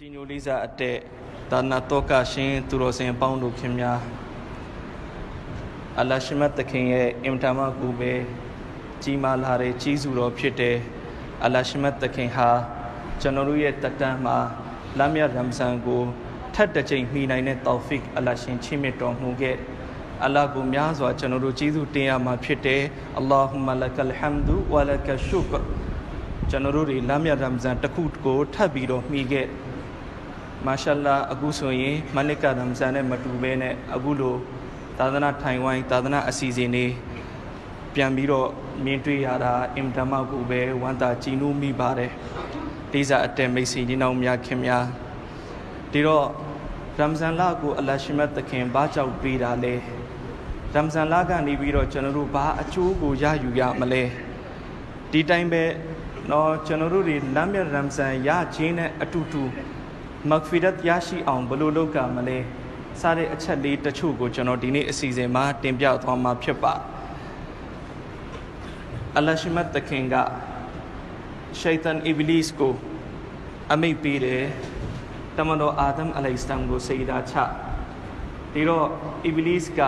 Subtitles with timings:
[0.00, 0.96] ကြီးညိုလေးစားအတဲ့
[1.50, 3.98] ဒါနာတောကရှင်သူတော်စင်အပေါင်းတို့ခင်များ
[5.98, 8.12] အလ္လာရှိမတ်သခင်ရဲ့အင်တာမကူပဲ
[9.02, 10.76] ကြီးမားလာတဲ့ကြီးစုတော်ဖြစ်တဲ့
[11.44, 12.48] အလ္လာရှိမတ်သခင်ဟာ
[13.20, 14.36] ကျွန်တော်တို့ရဲ့တတန်းမှာ
[14.98, 16.02] လမ်းမြတ်ရမ်ဇန်ကို
[16.54, 19.56] ထပ်တစ်ချိန်မှီနိုင်တဲ့တောဖစ်အလ္လာရှင်ချီးမြှင့်တော်မူခဲ့
[20.24, 22.82] အလ္လာကိုများစွာကျွန်တော်တို့ကျေးဇူးတင်ရမှာဖြစ်တယ်
[23.18, 25.62] အလ္လာဟူမလကလ်ဟမ်ဒူဝလကရှုကရ
[26.50, 29.48] ကျွန်တော်တို့တွေလမ်းမြတ်ရမ်ဇန်တစ်ခုကိုထပ်ပြီးတော့မှီခဲ့
[30.66, 34.34] မာရှာလာအခုဆိုရင်မနစ်ကရမ်ဇန်နဲ့မတူဘဲနဲ့အခုလို
[34.98, 36.86] သာသနာထိုင်ဝိုင်းသာသနာအစီအစဉ်တွေ
[37.94, 38.48] ပြန်ပြီးတော့
[38.84, 42.10] မြင်တွေ့ရတာအင်တမကိုပဲဝမ်းသာကြည်နူးမိပါတယ်
[42.92, 44.84] ဒီစားအတဲမိတ်ဆွေညီနောင်များခင်များ
[45.92, 46.26] ဒီတော့
[46.98, 49.74] ရမ်ဇန်လကိုအလရှိမတ်သခင်ဘာကြောင့်ပေးတာလဲ
[50.74, 54.02] ရမ်ဇန်လကနေပြီးတော့ကျွန်တော်တို့ဘာအကျိုးကိုရယူရမလဲ
[55.10, 55.64] ဒီတိုင်းပဲ
[56.30, 59.42] တော့ကျွန်တော်တို့တွေလမ်းမြရမ်ဇန်ရခြင်းနဲ့အတူတူ
[60.30, 62.38] မဂ်ဖီရတ်ရရှိအောင်ဘယ်လိုလုပ်ကမလဲ
[63.00, 66.74] စတဲ့အချက်လေးတချို့ကိုကျွန်တော်ဒီနေ့အစီအစဉ်မှာတင်ပြသွားမှာဖြစ်ပါ
[69.16, 70.14] အလရှိမတ်တခင်က
[71.60, 72.74] ရှိုက်တန်အီဘလစ်ကို
[73.72, 74.44] အမိတ်ပေးတယ်
[75.36, 77.34] တမန်တော်အာဒမ်အလိုင်စလမ်ကိုစေဒါချ
[78.52, 78.86] ဒီတော့
[79.26, 79.80] အီဘလစ်က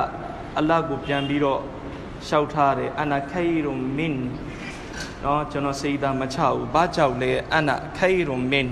[0.58, 1.60] အလ္လာဟ်ကိုပြန်ပြီးတော့
[2.28, 4.16] ရှောက်ထားတယ်အနာခိုင်ရုံမင်
[5.24, 8.68] နော်ကျွန်တော်စေဒါမချဘူးဘာကြောင့်လဲအနာခိုင်ရုံမင်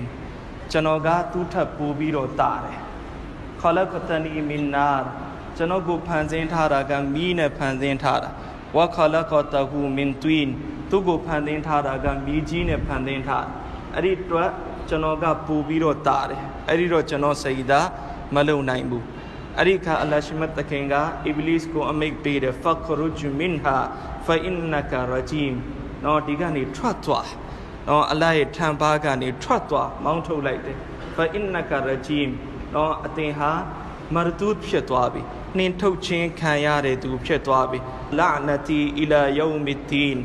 [0.71, 2.79] ကျွန်တော်ကသူ့ထပ်ပိုးပြီးတော့တာတယ်
[3.61, 4.89] ခလကတနီမင်နာ
[5.57, 8.29] ကျွန်တော်ကိုဖန်ဆင်းထားတာကမီးနဲ့ဖန်ဆင်းထားတာ
[8.75, 10.47] ဝခလကတဟူမင်တွင်
[10.89, 13.45] သူ့ကိုဖန်ဆင်းထားတာကမီးကြီးနဲ့ဖန်ဆင်းထား
[13.93, 14.51] အဲ့ဒီတော့
[14.89, 17.87] ကျွန်တော်ကပို့ပြီးတော့တာတယ်အဲ့ဒီတော့ကျွန်တော်စိတ်သား
[18.35, 19.05] မလုံနိုင်ဘူး
[19.57, 20.93] အဲ့ဒီခါအလရှိမတ်တခင်က
[21.25, 23.75] အီဘလစ်ကိုအမိတ်ပေးတယ်ဖခရုဂျူမင်ဟာ
[24.25, 25.55] ဖအင်နကာရဂျီမ်
[26.03, 27.27] နော်ဒီကနေထွက်သွား
[27.87, 30.77] နော်အလ္လာဟ်ရဲ့ထံပါးကနေထွက်သွားမောင်းထုတ်လိုက်တယ်
[31.15, 32.31] ဖအင်နကာရဂျီမ်
[32.75, 33.51] နော်အသင်ဟာ
[34.15, 35.21] မရတူဖြစ်သွားပြီ
[35.57, 37.79] နှင်ထုတ်ခြင်းခံရတဲ့သူဖြစ်သွားပြီ
[38.17, 40.19] လာနတီအီလာယုံမီတီန်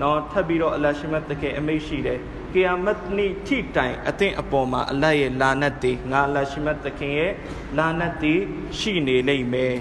[0.00, 2.18] နော်ထပ်ပြီးတော့အလရှိမတ်တကယ်အမိတ်ရှိတယ်
[2.52, 7.32] ကီယာမတ်နေ့ထိတိုင်အသင်အပေါ်မှာအလတ်ရဲ့လာနတ်တွေငါအလရှိမတ်တခင်ရဲ့
[7.78, 8.34] လာနတ်တွေ
[8.78, 9.74] ရှိနေလိမ့်မယ်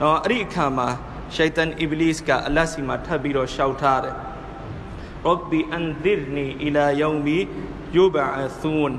[0.00, 0.88] နော်အဲ့ဒီအခါမှာ
[1.34, 4.16] ရှိုက်တန်အီဘလစ်ကအလတ်စီမှာထပ်ပြီးတော့ရှောက်ထားတယ်
[5.24, 7.38] ရောဘီအန်ဒီရနီအီလာယောမီ
[7.96, 8.94] ယူဘအသူန်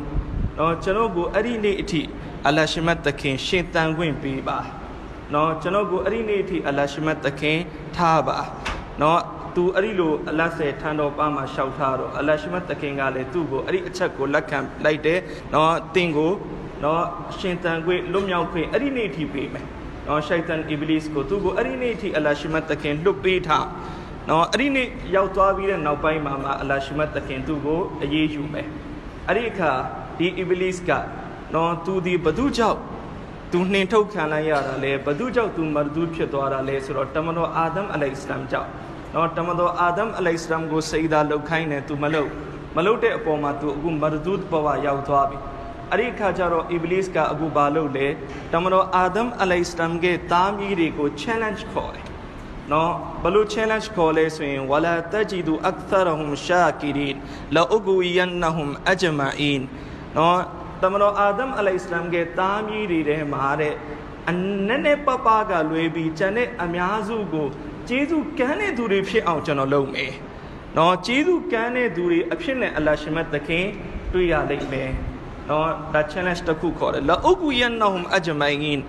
[0.57, 2.01] နော်ကျွန်တော်ကိုအဲ့ဒီနေ့အထိ
[2.47, 4.59] အလရှိမတ်တခင်ရှင်းတန်ခွင့်ပေးပါ
[5.33, 7.57] နော်ကျွန်တော်ကိုအဲ့ဒီနေ့အထိအလရှိမတ်တခင်
[7.95, 8.37] ထားပါ
[9.01, 9.21] နော်
[9.55, 15.19] သူအဲ့ဒီလိုအလတ်ဆယ်ထန်တော်ပါမှာရှောက်ထားတော့အလရှိမတ်တခင်ကလည်းသူ့ကိုအဲ့ဒီအချက်ကိုလက်ခံလိုက်တယ်
[15.53, 16.31] နော်တင်ကို
[16.83, 17.03] နော်
[17.39, 19.65] ရှင်တန်ခွင့်လွတ်မြောက်ခွင့်အဲ့ဒီနေ့အထိပေးမယ်
[20.07, 23.65] နော်ရှိုက်တန်အီဘလစ်ကိုသူ့ကိုအဲ့ဒီနေ့အထိအလရှိမတ်တခင်လွတ်ပေးထား
[24.29, 28.67] နော်အဲ့ဒီနေ့ရောက်သွားပြီးတဲ့နောက်ပိုင်းမှာမှအလရှိမတ်တခင်သူ့ကိုအေးအေးယူမယ်
[29.27, 29.71] အဲ့ဒီအခါ
[30.17, 30.91] ဒီအီဘလစ်က
[31.53, 32.79] နော်သူဒီဘသူကြောင့်
[33.51, 38.69] သူနှင်ထုတ်ခံလိုက်ရတာလဲဘသူကြောင့်သူမရဒူးဖြစ်သွားတာလဲဆိုတော့တမန်တော်အာဒမ်အလိုင်စလမ်ကြောင့်
[39.13, 42.29] နော်တမန်တော်အာဒမ်အလိုင်စလမ်ကိုစိတ်သာလောက်ခိုင်းတယ်သူမလုပ်
[42.75, 45.37] မလုပ်တဲ့အပေါ်မှာသူအခုမရဒူးဘဝရောက်သွားပြီ
[45.91, 48.07] အဲ့ဒီခါကျတော့အီဘလစ်ကအခုဘာလုပ်လဲ
[48.51, 52.14] တမန်တော်အာဒမ်အလိုင်စလမ်ရဲ့သားမီးတွေကို challenge ခေါ်တယ်
[52.71, 52.91] နော်
[53.23, 57.09] ဘလို့ challenge ခေါ်လဲဆိုရင်ဝလာတဂျီဒူအခသရဟွမ်ရှာကီရီ
[57.55, 59.59] လာအဂူယန်နဟွမ်အဂျမာအင်
[60.17, 60.39] နော်
[60.81, 63.73] တမန်တော်အာဒမ်အလိုင်စလမ်ရဲ့သားမီးတွေထဲမှာတဲ့
[64.29, 64.33] အ
[64.67, 67.47] နည်းနဲ့ပပကလွေပြီးကျန်တဲ့အများစုကို
[67.87, 70.11] ကျေးဇူးကမ်းတဲ့သူတွေဖြစ်အောင်ကျွန်တော်လုပ်မယ်။
[70.77, 73.65] နော်ကျေးဇူးကမ်းတဲ့သူတွေအဖြစ်နဲ့အလ္လာရှိမတ်သခင်
[74.13, 74.89] တွေ့ရလိမ့်မယ်။
[75.49, 78.79] နော်ဒါ challenge တစ်ခုခေါ်တယ်။လာအကူယန်နဟွမ်အဂျမိုင်င်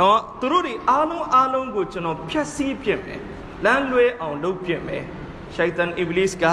[0.00, 3.20] နော်သူတို့တွေအားလုံးအားလုံးကိုကျွန်တော်ဖျက်ဆီးပြစ်မယ်။
[3.64, 5.02] လမ်းလွဲအောင်လုပ်ပြစ်မယ်။
[5.54, 6.44] ရှိုက်တန်အီဘလစ်က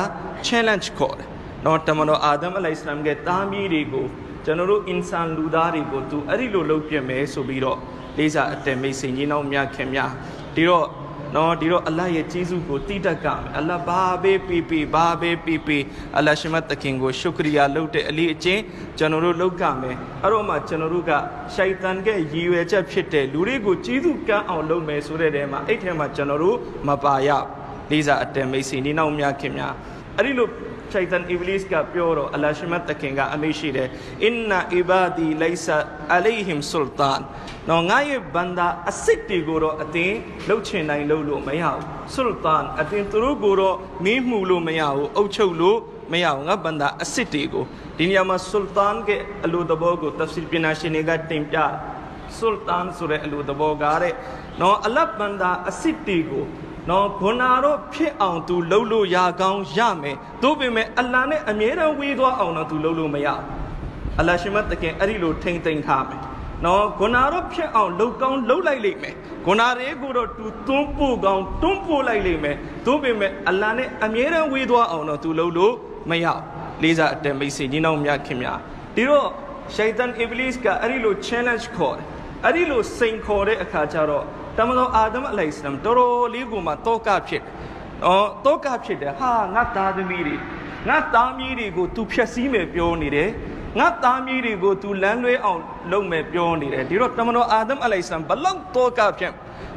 [0.48, 1.28] challenge ခေါ်တယ်။
[1.66, 4.06] နော်တမန်တော်အာဒမ်အလိုင်စလမ်ရဲ့တားမီးတွေကို
[4.46, 7.78] ကျွန်တော်တို့အင်ဆန်လူသားတွေကိုသူအဲ့ဒီလိုလုပ်ပြစ်မယ်ဆိုပြီးတော့
[8.18, 10.12] လေးစားအတ္တမိတ်ဆွေကြီးနောင်များခင်များ
[10.56, 10.86] ဒီတော့
[11.36, 15.78] နော်ဒီတော့အလ္လာဟ်ရဲ့ကျေးဇူးကိုတိတတ်ကမယ်အလ္လာဟ်ဘာပဲပီပီဘာပဲပီပီ
[16.18, 18.62] အလ္လာဟ်ရှိမတ်တခင်ကိုရှုကရီယာလုပ်တဲ့အလေးအကျင့်
[18.98, 21.12] ကျွန်တော်တို့လုပ်ကမယ်အဲ့တော့မှကျွန်တော်တို့က
[21.56, 26.58] ရှိုက်တန်ရဲ့ရည်ရွယ်ချက်ဖြစ်တဲ့လူတွေကိုကျေးဇူးကမ်းအောင်လုပ်မယ်ဆိုတဲ့တဲမှာအဲ့ထဲမှာကျွန်တော်တို့
[26.88, 27.30] မပါရ
[27.92, 29.74] လေးစားအတ္တမိတ်ဆွေနေနောက်များခင်များ
[30.18, 30.48] အဲ့ဒီလို
[30.92, 33.88] ရှိုက်တန်အီဘလစ်ကပြောတော့အလ္လာဟ်ရှိမတ်တခင်ကအမေရှိတယ်
[34.24, 35.78] အင်နာအီဘာဒီလိုင်ဆာ
[36.16, 37.20] အလိုင်ဟင်ဆူလ်တန်
[37.70, 40.16] နော်ငါရဲ့ဘန္တာအစစ်တွေကိုတော့အတင်း
[40.48, 41.84] လှုပ်ချင်နိုင်လို့လို့မရဘူး
[42.14, 45.78] ဆူလ်တန်အတင်းသူတို့ကိုတော့မင်းမှုလို့မရဘူးအုပ်ချုပ်လို့
[46.12, 47.64] မရဘူးငါဘန္တာအစစ်တွေကို
[47.98, 51.58] ဒီနေရာမှာဆူလ်တန်ရဲ့အလိုတဘောကိုတဖ်ဆီပညာရှင်တွေကတင်ပြ
[52.38, 54.14] ဆူလ်တန်ဆိုတဲ့အလိုတဘောကတဲ့
[54.62, 56.46] နော်အလတ်ဘန္တာအစစ်တွေကို
[56.90, 63.44] နော်ဂုဏတော့ဖြစ်အောင်သူလှုပ်လို့ရကောင်းရမယ်တို့ပေမဲ့အလ္လာဟ်နဲ့အမြဲတမ်းဝေးသွားအောင်တော့သူလှုပ်လို့မရဘူး
[64.20, 66.22] အလ္လာဟ်ရှင်မတခင်အဲ့ဒီလိုထိမ့်သိမ့်ထားမယ်
[66.66, 72.56] နော်ဂုနာတော့ဖြစ်အောင်လှုပ်ကောင်းလှုပ်လိုက်လိမ့်မယ်ဂုနာတွေကိုတော့သူသွန်းပို့ကောင်းတွန်းပို့လိုက်လိမ့်မယ်
[72.86, 75.74] သို့ပေမဲ့အလ္လာဟ်နဲ့အမြဲတမ်းဝေးသွားအောင်တော့သူလှုပ်လို့
[76.10, 76.42] မရအောင်
[76.84, 78.60] လေးစားအတန်မိတ်ဆွေညီနောင်များခင်များ
[78.96, 79.28] ဒီတော့
[79.76, 82.06] ရှိုက်တန်အီဘလစ်ကအဲ့ဒီလို challenge ခေါ်တယ်
[82.46, 84.26] အဲ့ဒီလိုစိန်ခေါ်တဲ့အခါကျတော့
[84.58, 87.52] တမန်တော်အာဒမ်အလိုင်စလမ်တော်တော်လေးကိုမှတောကဖြစ်တယ်။
[88.06, 90.36] အော်တောကဖြစ်တယ်ဟာငါသားသမီးတွေ
[90.90, 93.30] ငါသားမီးတွေကို तू ဖြက်စီးမယ်ပြောနေတယ်။
[93.80, 95.62] ငါသားမီးတွေကို तू လမ်းလွဲအောင်
[95.92, 99.34] လုပ်မယ်ပြောနေတယ်။ဒီတော့တမန်တော်အာဒမ်အလိုင်စလမ်ဘလောက်တောကဖြစ်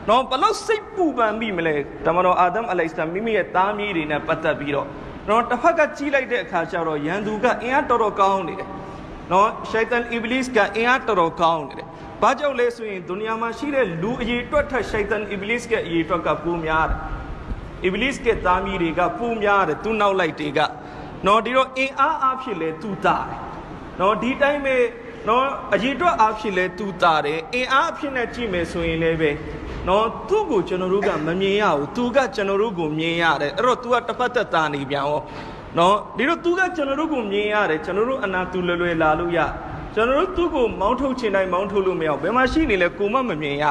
[0.09, 1.76] နော်ဘလောက်စိတ်ပူပန်မိမလဲ
[2.06, 4.87] တမန်တော်အာဒမ်အလိုင်စလမ်မိမိရဲ့သားမီးတွေနဲ့ပတ်သက်ပြီးတော့
[5.29, 8.69] နော်တစ်ဖက်ကကြီးလိုက်တဲ့အခါကျတော့ယန်သူကအင်အားတော်တော်ကောင်းနေတယ်။
[9.32, 11.88] နော်ရှိုက်တန်အီဘလစ်ကအင်အားတော်တော်ကောင်းနေတယ်။
[12.25, 16.99] ဘာကြောင့်လဲဆိုရင်ဒုနီယာမှာရှိတဲ့လူအရေးအတွက်ထက်ရှိုက်တန်အီဘလစ်ကအရေးအတွက်ကပိုများတယ်။
[17.85, 20.61] အီဘလစ်ကသားမီးတွေကပိုများတယ်သူနောက်လိုက်တွေက
[21.26, 23.38] နော်ဒီတော့အင်အားအဖြစ်လဲသူတာတယ်။
[24.00, 24.76] နော်ဒီတိုင်းပဲ
[25.29, 29.31] နော်အရေးအတွက်အဖြစ်လဲသူတာတယ်အင်အားအဖြစ်နဲ့ကြည့်မယ်ဆိုရင်လည်းပဲ
[29.88, 35.21] နော်သူ့ကိုကျွန်တော်တို့ကမမြင်ရဘူးသူကကျွန်တော်တို့ကိုမြင်ရတယ်အဲ့တော့ तू ကတစ်ဖက်သက်သားနေပြန်ရော
[35.79, 39.38] နော်ဒီတော့ तू ကကျွန်တော်တို့ကိုမြင်ရတယ်ကျွန်တော်တို့အနာသူလွယ်လွယ်လာလို့ရ
[39.96, 43.64] ကျွန်တော်တို့သူ့ကိုမောင်းထုတ်ချင်တိုင်းမောင်းထုတ်လို့မရဘူးဘယ်မှာရှိနေလဲကိုမမမြင်ရ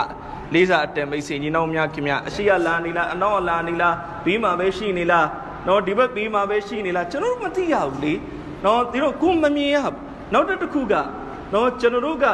[0.53, 5.27] လေးစားအတန်မိတ်ဆွေညီနောင်များခင်ဗျာအရှိရလာနေလားအနောက်ကလာနေလားဘေးမှာပဲရှိနေလား
[5.67, 8.13] နော်ဒီဘက်ဘေးမှာပဲရှိနေလားကျွန်တော်တို့မသိရဘူးလေ
[8.65, 9.95] နော်ဒီတော့ကိုမမြင်ရဘူး
[10.33, 10.93] နောက်တစ်ခုက
[11.53, 12.25] နော်ကျွန်တော်တို့က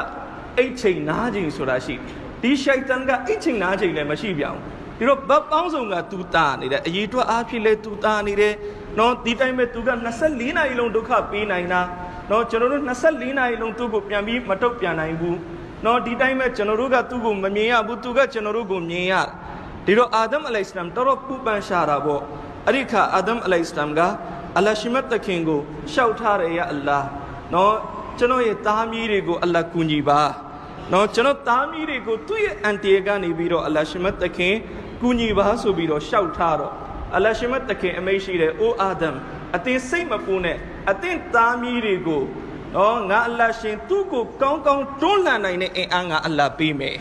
[0.57, 2.01] အိတ်ချိန်နားချိန်ဆိုတာရှိတယ်
[2.42, 4.59] ဒီရှိုက်တန်ကအိတ်ချိန်နားချိန်လည်းမရှိပြောင်း
[4.97, 8.53] ဒီတော့ဘတ်ပေါင်းစုံကသူတာနေတယ်အရေးအတွက်အားဖြင့်လဲသူတာနေတယ်
[9.00, 9.89] နော်ဒီတိုင်းပဲသူက
[10.24, 11.81] 24နာရီလုံးဒုက္ခပေးနိုင်တာ
[12.29, 15.37] နော်ကျွန်တော်တို့24နာရီလုံးသူ့ကိုပြန်ပြီးမတုတ်ပြန်နိုင်ဘူး
[15.85, 19.13] နော်ဒီတိုင်းပဲကျွန်တော်တို့ကသူ့ကိုမမြင်ရဘူးသူကကျွန်တော်တို့ကိုမြင်ရ
[19.85, 22.21] ဒီတော့အာဒမ်အလိုင်စလမ်တော်တော်ပူပန်ရှာတာပေါ့
[22.65, 23.99] အဲ့ဒီခါအာဒမ်အလိုင်စလမ်က
[24.57, 25.59] အလ္လာရှိမတ်တခင်ကို
[25.93, 26.99] ရှောက်ထားတယ်ရအလ္လာ
[27.53, 27.75] နော်
[28.17, 30.21] ကျွန်တော်ရဲ့သားမီးတွေကိုအလ္လာကူညီပါ
[30.93, 34.55] နော်ကျွန်တော်သားမီးတွေကိုသူ့ရဲ့အန်တီကနေပြီးတော့အလ္လာရှိမတ်တခင်
[35.01, 36.73] ကူညီပါဆိုပြီးတော့ရှောက်ထားတော့
[37.15, 39.15] အလ္လာရှိမတ်တခင်အမိတ်ရှိတယ်အိုအာဒမ်
[39.55, 40.57] အတင်းစိတ်မပူနဲ့
[40.91, 42.23] အတင်းသားမီးတွေကို
[42.75, 46.97] နော်ငါအလ္လာရှင်သူ့ကိုကောင်းကောင်းတွန်းလှန်နိုင်တဲ့အင်အားငါအလ္လာပေးမယ်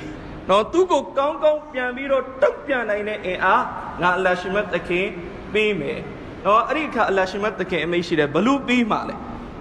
[0.49, 3.65] နော်သူ့ကိုကောင်းကောင်းပြန်ပြီးတော့တုတ်ပြန်နိုင်တဲ့အင်အား
[4.03, 5.07] ငါအလ္လာရှိမတ်တခင်
[5.55, 6.01] ပေးမယ်
[6.45, 9.15] နော်အဲ့ဒီအခါအလ္လာရှိမတ်တခင်အမိတ်ရှိတယ်ဘလို့ပြီးမှလဲ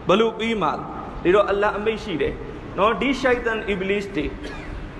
[0.10, 0.82] ဘလို့ပြီးမှလဲ
[1.24, 2.34] ဒီတော့အလ္လာအမိတ်ရှိတယ်
[2.78, 4.26] နော်ဒီရှိုက်တန်အီဘလစ်တွေ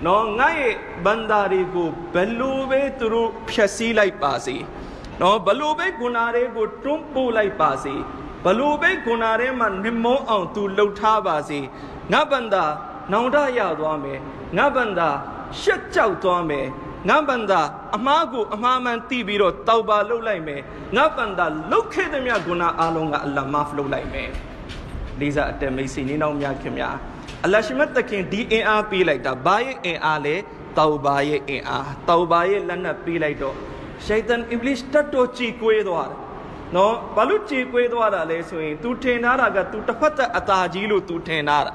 [0.06, 0.74] နော်ငါရဲ့
[1.04, 4.56] ဘန္တာတွေကိုဘလို့ပဲသူတို့ဖျက်ဆီးလိုက်ပါစေ
[5.20, 7.94] နော်ဘလို့ပဲဂုဏတွေကိုတွန်းပို့လိုက်ပါစေ
[8.44, 11.58] ဘလို့ပဲဂုဏတွေမှာနှမုံအောင်သူလှုပ်ထားပါစေ
[12.12, 12.64] ငါဘန္တာ
[13.12, 14.18] နောင်တရသွားမယ်
[14.56, 15.08] ငါဘန္တာ
[15.60, 16.66] ရှက်ကြောက်သွားမယ်
[17.08, 17.60] ငါဘန္တာ
[17.96, 20.60] အမားကိုအမှားမှန်သိပြီးတော့တောက်ပါလှုပ်လိုက်မယ်
[20.96, 24.30] ငါဘန္တာလှုပ်ခဲ့တဲ့မြတ်ဂုဏအလုံးကအလ္လာမာဖလှုပ်လိုက်မယ်
[25.20, 26.96] လေးစားအတမိတ်စီနေနောက်များခင်များ
[27.44, 30.34] အလ္လာရှိမတ်တခင်ဒီအင်အားပေးလိုက်တာဘာရဲ့အင်အားလဲ
[30.78, 33.56] တောဘာရဲ့အင်အားတောဘာရဲ့လက်နက်ပေးလိုက်တော့
[34.05, 36.17] ရှိုက်တန်အင်္ဂလိပ်တတ်တော့ကြည်ကွေးသွားတယ်
[36.75, 41.73] နော်ဘာလို့ကြည်ကွေးသွားတာလဲဆိုရင် तू ထင်ထားတာက तू တစ်ဖက်သက်အသာကြီးလို့ तू ထင်ထားတာ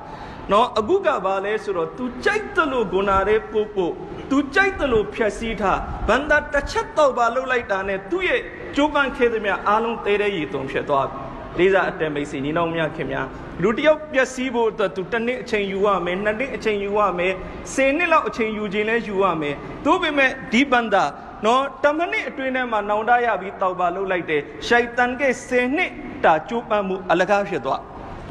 [0.53, 3.93] နော်အခုကဘာလဲဆိုတော့ तू ကြိုက်တယ်လို့ဂုဏရဲပို့ပို့
[4.31, 8.41] तू ကြိုက်တယ်လို့ဖြက်စီးထားဘန္တာတစ်ချက်တော့ပါလှုပ်လိုက်တာနဲ့သူ့ရဲ့
[8.77, 11.29] ကျိုးပန်းခဲသမျှအားလုံးတဲတဲ့ရည်တုံဖြစ်သွားပြီ
[11.59, 13.27] လေးစားအတန်မိတ်စီညီနောင်မြခင်များ
[13.63, 17.33] လူတယောက်ပျက်စီးဖို့အတွက်သူတစ်နှစ်အချိန်ယူရမယ်နှစ်နှစ်အချိန်ယူရမယ်
[17.75, 19.55] ဆယ်နှစ်လောက်အချိန်ယူခြင်းလဲယူရမယ်
[19.87, 21.05] သို့ပေမဲ့ဒီဘန္တာ
[21.46, 25.92] နော်တမနစ်အတွင်းထဲမှာနောင်တရပြီးတောက်ပါလှုပ်လိုက်တယ်ရှိုက်တန်ကဆယ်နှစ်
[26.24, 27.82] တာကျိုးပန်းမှုအလကားဖြစ်သွား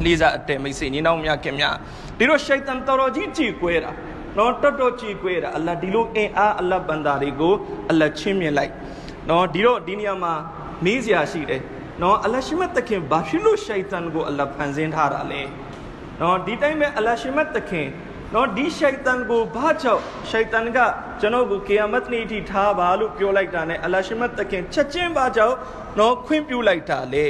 [0.04, 1.74] လေးစားအတန်မိတ်စီညီနောင်မြခင်များ
[2.18, 3.90] ဒီတော့ရှိုက်တန်တော်တော်ကြီးကြည်ကွဲတာ
[4.38, 7.54] နော်တော်တော်ကြည်ကွဲတာအလ္လာဒီလိုအင်အားအလ္လာဘန္တာတွေကို
[7.90, 8.72] အလ္လာချင်းမြင်လိုက်
[9.28, 10.32] နော်ဒီတော့ဒီနေရာမှာ
[10.84, 11.62] မေးစရာရှိတယ်
[12.02, 15.42] နော်အလရှိမတ်တခင်ဘာဖြစ်လို့ရှိုက်တန်ကိုအလဖန်ဆင်းထားတာလဲ
[16.20, 17.86] နော်ဒီတိုင်းပဲအလရှိမတ်တခင်
[18.34, 20.78] နော်ဒီရှိုက်တန်ကိုဘာကြောင့်ရှိုက်တန်က
[21.20, 25.56] ကျွန်တော်ကိုကေယာမတ်နေ့ထိထားပါလို့ပြောလိုက်တာ ਨੇ အလရှိမတ်တခင်ချက်ချင်းဘာကြောင့်
[25.98, 27.26] နော်ခွင့်ပြုလိုက်တာလေ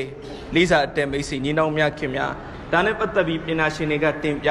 [0.55, 2.33] လေးစားအတန်မိတ်စီညီနောင်များခင်များ
[2.73, 4.51] ဒါနဲ့ပတ်သက်ပြီးပညာရှင်တွေကတင်ပြ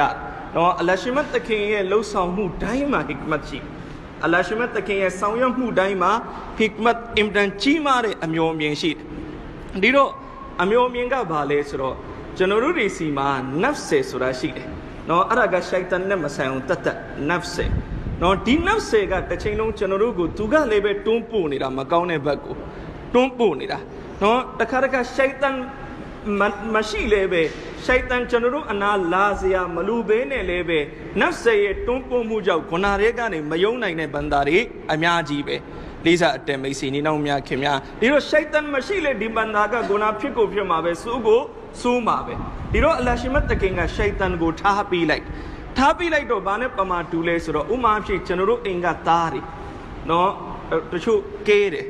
[0.54, 3.58] နော်အလရှိမတ်တခင်ရဲ့လှုပ်ဆောင်မှုတိုင်းမှာဟိကမတ်ရှိ
[4.24, 6.12] အလရှိမတ်တခင်ရဲ့ဆောင်ရွက်မှုတိုင်းမှာ
[6.58, 10.10] ဟိကမတ်အင်တန်ကြီးမားတဲ့အမျိုးမြင်ရှိတယ်ဒီတော့
[10.62, 11.96] အမျိုးမြင်ကဘာလဲဆိုတော့
[12.36, 13.28] ကျွန်တော်တို့တွေစီမှာ
[13.62, 14.68] nafs ဆိုတာရှိတယ်
[15.08, 17.54] နော်အဲ့ဒါကရှိုက်တန်နဲ့မဆိုင်အောင်တတ်တတ် nafs
[18.22, 22.54] နော်ဒီ nafs ကတစ်ချိန်လုံးကျွန်တော်တို့ကိုသူကလည်းပဲတွန်းပို့နေတာမကောင်းတဲ့ဘက်ကို
[23.14, 23.78] တွန်းပို့နေတာ
[24.22, 25.56] နော်တခါတခါရှိုက်တန်
[26.74, 27.42] မရှိလဲပဲ
[27.84, 30.78] ရှိုက်တန်ကျွန်တော်တို့အနာလာစရာမလူဘဲနဲ့လဲပဲ
[31.20, 34.58] nafs ရဲ့တွန်းပို့မှုကြောင့်ဂုဏတွေကနေမယုံနိုင်တဲ့ဘန္တာတွေ
[34.92, 35.56] အများကြီးပဲ
[36.06, 41.40] လေးစားအတန်မိတ်စီနေနောက်များခင်များဒီတော့ရှိုက်တန်မရှိလေဒီဘန္တာကဂုဏဖြစ်ကိုဖြစ်မှာပဲစူးကို
[41.80, 42.34] စိုးမှာပဲ
[42.72, 45.24] ဒီတော့အလရှိမတ်တခင်ကရှိုက်တန်ကိုထားပေးလိုက်
[45.78, 49.40] ထားပေးလိုက်တော့ဘာနဲ့ပမာတူလဲဆိုတော့ဥမာဖြစ်ကျွန်တော်တို့အိမ်ကသားတွေ
[50.10, 50.30] နော်
[50.92, 51.86] တချို့ကဲတယ်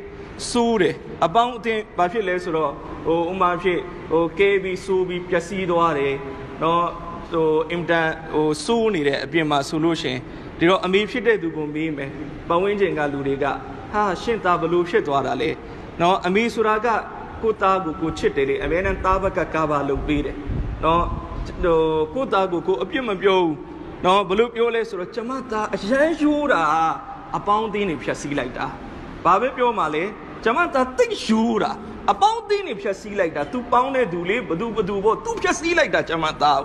[0.51, 2.73] စိုးတယ်အပေါင်းအသင်းဘာဖြစ်လဲဆိုတော့
[3.07, 3.79] ဟိုဥမာဖြစ်
[4.11, 6.15] ဟိုကဲပြီးစိုးပြီးပျက်စီးသွားတယ်
[6.63, 6.85] နော်
[7.33, 10.17] ဟိုအင်တန်ဟိုစိုးနေတဲ့အပြင်မှာဆိုလို့ရှင်
[10.59, 12.11] ဒီတော့အမေဖြစ်တဲ့သူကိုမေးမယ်
[12.49, 13.47] ပဝင်းကျင်ကလူတွေက
[13.93, 15.51] ဟာရှင့်သားဘလို့ဖြစ်သွားတာလဲ
[16.01, 16.89] နော်အမေဆိုတာက
[17.43, 20.37] ကိုသားကိုကိုချစ်တယ်လေအမေနဲ့သားဘက်ကကာဘာလုပ်ပေးတယ်
[20.85, 21.05] နော်
[21.65, 21.79] ဟို
[22.15, 23.55] ကိုသားကိုကိုအပြစ်မပြောဘူး
[24.05, 26.63] နော်ဘလို့ပြောလဲဆိုတော့ကျမသားအရန်ရိုးတာ
[27.37, 28.67] အပေါင်းအသင်းတွေဖြတ်စည်းလိုက်တာ
[29.25, 30.05] ဘာပဲပြောမှလဲ
[30.45, 31.73] ကျမသားတိတ်ရိုးတာ
[32.13, 36.61] အပေါင်းအသင်းတွေဖြတ်စည်းလိုက်တာ तू ပေါင်းတဲ့သူလေးဘသူဘသူပေါ့ तू ဖြတ်စည်းလိုက်တာကျမသား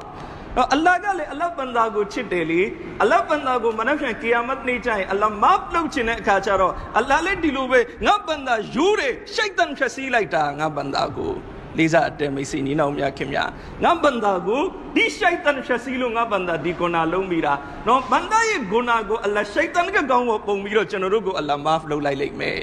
[0.58, 2.62] တော့အလ္လာဟ်ကလည်းအလ္လာဟ်ဘန္တာကိုချစ်တယ်လေ
[3.02, 11.34] အလ္လာဟ်ဘန္တာကိုမနက်ဖြန်ကီယာမတ်နေ့ကျရင်အလ္လာဟ်မာပ်လုပ်ချင်တဲ့အခါကျတော့အလ္လာဟ်လည်းဒီလိုပဲငါဘန္တာယူတယ်ရှိုက်တန်ဖြတ်စည်းလိုက်တာငါဘန္တာကို
[11.78, 13.44] လေးစားအတဲမိတ်ဆွေနီးနောင်များခင်ဗျာ
[13.84, 14.62] ငါဘန္တာကို
[14.96, 17.54] ဒီရှိုက်တန်ဖြတ်စည်းလို့ငါဘန္တာဒီကုနာလုံးမိတာ
[17.88, 22.60] နော်ဘန္တာရဲ့ဂုနာကိုအလ္လာဟ်ရှိုက်တန်ကကောင်းကိုပုံပြီးတော့ကျွန်တော်တို့ကိုအလ္လာဟ်မာဖ်လုပ်လိုက်လိမ့်မယ်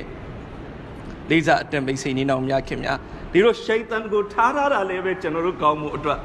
[1.31, 2.95] လေးစားအတဲမိတ်ဆွေနီးနောင်များခင်ဗျာ
[3.33, 6.19] ဒီလိုရှိုက်တန်ကိုထားထားတာလည်းပဲကျွန်တော်တို့ကောင်းမှုအတွက်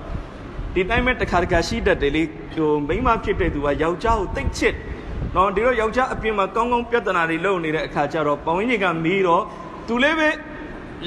[0.74, 2.22] ဒီတိုင်းမဲ့တခါတခါရှိတတ်တယ်လေ
[2.54, 4.74] ဟိုမိန်းမဖြစ်တဲ့သူကယောက်ျားကိုတိတ်ချစ်
[5.36, 9.42] နော်ဒီတော့ယောက်ျားအပြင်မှာကောင်းကောင်းပြဿနာတွေလုပ်နေတဲ့အခါကျတော့ပေါင်းရင်ကမီးတော့
[9.88, 10.28] သူလည်းပဲ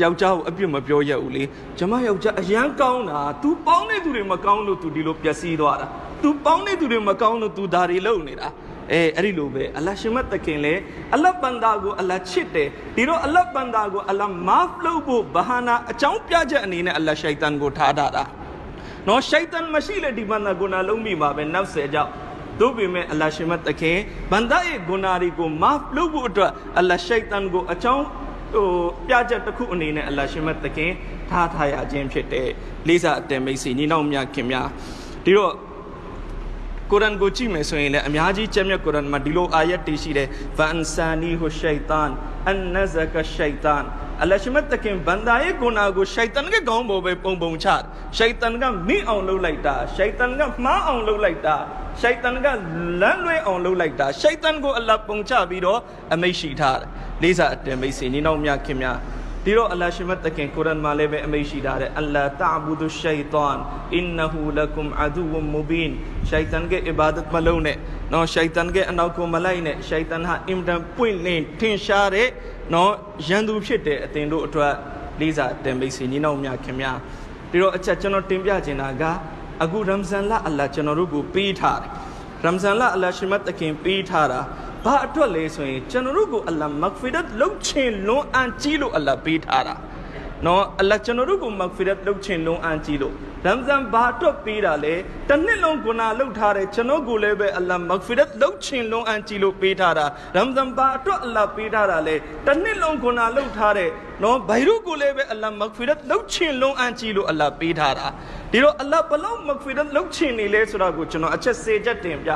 [0.02, 1.44] ယောက်ျားကိုအပြစ်မပြောရဘူးလေ
[1.78, 5.88] ကျမယောက်ျားအရန်ကောင်းတာ तू ပေါင်းတဲ့သူတွေမကောင်းလို့ तू ဒီလိုပျက်စီးသွားတာ
[6.22, 8.48] तू ပေါင်းတဲ့သူတွေမကောင်းလို့ तू ဒါတွေလုပ်နေတာ
[8.92, 10.74] အဲအဲ့ဒီလိုပဲအလ္လာရှင်မတ်တခင်လေ
[11.14, 18.24] အလ္လာဘန္တာကိုအလ္လာချစ်တယ်ဒီတော့အလ္လာဘန္တာကိုအလ္လာမာဖ်လုပ်ဖို့ဘာဟာနာအကြောင်းပြချက်အနေနဲ့အလ္လာရှိုက်တန်ကိုထားတာတာ
[19.09, 22.11] နော်ရှိုက်တန်မရှိလေဒီဘန္တာကိုနာလုံးမိမှာပဲနောက်ဆယ်ကြောင့်
[22.61, 23.99] တို့ပေမဲ့အလ္လာရှင်မတ်တခင်
[24.31, 28.05] ဘန္တာရဲ့ဂုဏတွေကိုမာဖ်လုပ်ဖို့အတွက်အလ္လာရှိုက်တန်ကိုအကြောင်း
[28.55, 28.69] ဟို
[29.09, 30.91] ပြချက်တစ်ခုအနေနဲ့အလ္လာရှင်မတ်တခင်
[31.31, 32.49] ထားထားရခြင်းဖြစ်တဲ့
[32.89, 34.69] လေးစားအတမိတ်စီညီနောင်များခင်များ
[35.25, 35.55] ဒီတော့
[36.91, 42.11] ကုရ်အာန်ကိုကြည့်မယ်ဆိုရင်လည်းအများကြီးကျမ်းမြတ်ကုရ်အာန်မှာဒီလိုအာယတ်တွေရှိတယ်ဖန်ဆာနီဟူရှိုက်တန်
[42.47, 43.85] အန်နဇကရှိုက်တန်
[44.25, 47.69] အလရှမတ်တခင်ဘန္ဒါရဲ့ဂုဏကိုရှိုက်တန်ကကောင်းပေါ်ပဲပုံပုံချ
[48.17, 51.57] ရှိုက်တန်ကမိအောင်လုပ်လိုက်တာရှိုက်တန်ကမှားအောင်လုပ်လိုက်တာ
[52.01, 52.47] ရှိုက်တန်က
[53.01, 55.81] လမ်းလွဲအောင်လုပ်လိုက်တာရှိုက်တန်ကိုအလ္လာဟ်ပုံချပြီးတော့
[56.15, 56.87] အမိတ်ရှိထားတယ်
[57.23, 58.99] လေးစားအတမိတ်စီညီနောင်များခင်များ
[59.45, 63.59] ဒီတော့အလ္လာဟ်ရှိမတ်တခင်ကုရ်အာန်မှာလည်းပဲအမိန့်ရှိထားတယ်အလ္လာတာဘူဒူရှိုင်တန်
[63.95, 65.91] အင်နဟူလကုမ်အဒူဝမူဘင်
[66.29, 67.77] ရှိုင်တန်ရဲ့အဘာဒတ်မလုံးနဲ့
[68.13, 72.29] နော်ရှိုင်တန်ရဲ့အနောက်ကိုမလိုက်နဲ့ရှိုင်တန်ဟာအင်တန်ပွင့်လင်းထင်ရှားတဲ့
[72.75, 72.93] နော်
[73.29, 74.75] ရန်သူဖြစ်တဲ့အသင်တို့အတွက်
[75.21, 76.97] လေးစားတင်ပိတ်စီညီနောင်များခင်များ
[77.51, 79.03] ဒီတော့အချက်ကျွန်တော်တင်ပြချင်တာက
[79.63, 81.91] အခုရမ်ဇန်လအလ္လာဟ်ကျွန်တော်တို့ကိုပေးထားတယ်
[82.45, 84.41] ရမ်ဇန်လအလ္လာဟ်ရှိမတ်တခင်ပေးထားတာ
[84.87, 89.75] ဘာအတွက်လဲဆိုရင်ကျွန်တော်တို့ကိုအလ္လာဟ်မဂ်ဖီရတ်လုပ်ချင်လွန်အန်ကြီးလို့အလ္လာဟ်ပေးထားတာ
[90.47, 93.15] နော်အလ္လာဟ်ကျွန်တော်တို့ကိုမဂ်ဖီရတ်လုပ်ချင်လွန်အန်ကြီးလို့
[93.47, 94.95] ရမ်ဇန်ဘာအတွက်ပေးတာလဲ
[95.29, 102.15] တစ်နှစ်လုံးဂုဏလုပ်ထားတယ်ကျွန်တော်ကိုလည်းပဲအလ္လာဟ်မဂ်ဖီရတ်လုပ်ချင်လွန်အန်ကြီးလို့ပေးထားတာရမ်ဇန်ဘာအတွက်အလ္လာဟ်ပေးထားတာလဲ
[102.47, 103.91] တစ်နှစ်လုံးဂုဏလုပ်ထားတယ်
[104.23, 108.07] နော်ဘိုင်ရုကိုလည်းပဲအလ္လာဟ်မဂ်ဖီရတ်လုပ်ချင်လွန်အန်ကြီးလို့အလ္လာဟ်ပေးထားတာ
[108.53, 112.33] ဒီတော့အလ္လာဟ်ဘလောက်မဂ်ဖီရတ်လုပ်ချင်နေလဲဆိုတာကိုကျွန်တော်အချက်စေချက်တင်ပြ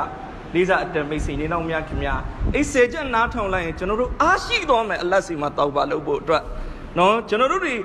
[0.55, 2.15] လေးစားအတံမိတ်ဆွေနေတော့များခင်ဗျာ
[2.55, 6.43] အိစေချက်နားထောင်လိုက်ရင်ကျွန်တော်တို့အားရှိသွားမယ်အလတ်စီမှာတောက်ပါလို့ဖို့အတွက်
[6.97, 7.75] နော်ကျွန်တော်တို့တွေ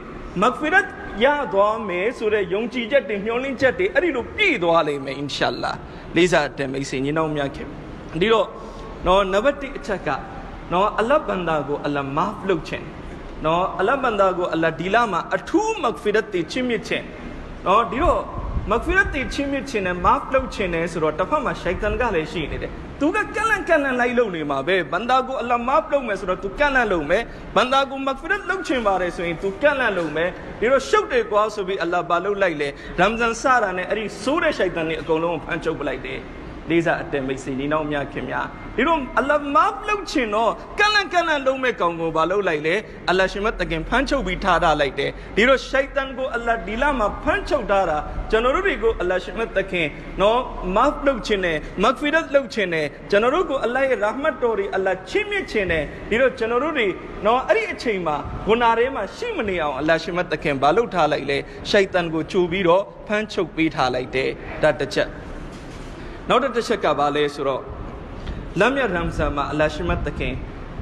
[0.40, 0.86] မဂ်ဖီရတ်
[1.24, 5.72] ရသွားမယ်ဆိုတဲ့ယုံကြည်ချက်တွေမျှော်လင့်ချက်တွေအဲ့ဒီလိုပြည့်သွားလိမ့်မယ်အင်ရှာလာ
[6.16, 7.68] လေးစားအတံမိတ်ဆွေနေတော့များခင်
[8.20, 8.46] ဒီတော့
[9.06, 10.08] နော်နံပါတ်1အချက်က
[10.72, 12.86] နော်အလတ်ဘန္တာကိုအလမာဖ်လုပ်ခြင်း
[13.44, 17.04] နော်အလတ်ဘန္တာကိုအလဒီလာမှာအထူးမဂ်ဖီရတ်တွေချစ်မြင့်ခြင်း
[17.66, 18.20] နော်ဒီတော့
[18.70, 27.22] မဂ်ဖီရတ်တီချင်းမြင့်ချင်းနဲ့မာဖ်လုပ်ချင်းနဲ့ဆိုတော့တစ်ဖက်မှာရှိုက်တန်ကလည်းရှိနေတယ်သူကကန့်လန့်ကန့်လန့်လိုက်လုပ်နေမှာပဲဘန္တာကိုအလမာဖ်လုပ်မယ်ဆိုတော့သူကန့်လန့်လုပ်မယ်
[27.56, 36.20] ဘန္တာကိုမဂ်ဖီရတ်လုပ်ချင်းပါတယ်ဆိုရင်သူကန့်လန့်လုပ်မယ်ဒီတော့ရှုပ်တယ်ကွာဆိုပြီးအလ္လာဟ်ဘာလုပ်လိုက်လဲရမ်ဇန်စတာနဲ့အဲ့ဒီဆိုးတဲ့ရှိုက်တန်တွေအကုန်လုံးဖမ်းချုပ်ပလိုက်တယ်
[36.70, 42.74] လေးစားအတန်မိတ်ဆွေဒီနောက်များခင်များဒီတော့အလ္လာဟ်မာဖ်လုပ်ချင်တော့ကန့်လန့်ကန့်လန့်လုံးမဲ့ကောင်ကိုဘာလုပ်လိုက်လဲ
[43.08, 47.98] အလ္လာဟ်ရှင်မတကင်ဖမ်းချုပ်ပြီးထားထားလိုက်တယ်ဒီတော့ရှိုက်တန်ကိုအလ္လာဟ်ဒီလာမှာဖမ်းချုပ်ထားတာ
[48.30, 49.86] ကျွန်တော်တို့တွေကိုအလ္လာဟ်ရှင်မတကင်
[50.20, 50.40] နော်
[50.76, 56.88] မာဖ်လုပ်ချင်တယ်မဂ်ဖီရတ်လုပ်ချင်တယ်ကျွန်တော်တို့ကိုအလ္လာဟ်ရဲ့ရာဟမတ်တော်တွေအလ္လာဟ်ချီးမြှင့်ချင်တယ်ဒီတော့ကျွန်တော်တို့တွေ
[57.26, 58.16] နော်အဲ့ဒီအချိန်မှာ
[58.46, 61.38] ဂုဏထဲမှာရှိမနေအောင်အလ္လာဟ်ရှင်မတကင်ဘာလုပ်ထားလိုက်လဲ
[61.70, 64.30] ရှိုက်တန်ကိုခြုံပြီးတော့ဖမ်းချုပ်ပေးထားလိုက်တယ်
[64.62, 65.08] ဒါတစ်ချက်
[66.28, 67.62] နောက်တစ်ချက်ကဘာလဲဆိုတော့
[68.58, 70.34] လမ်းမြရမ်ဇန်မှာအလ္လာဟ်ရှိမတ်တခင်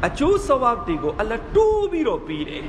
[0.07, 2.65] အကျိုးဆဝပ်တွေကိုအလ္လာဟ်တိုးပြီးတော့ပြီးတယ်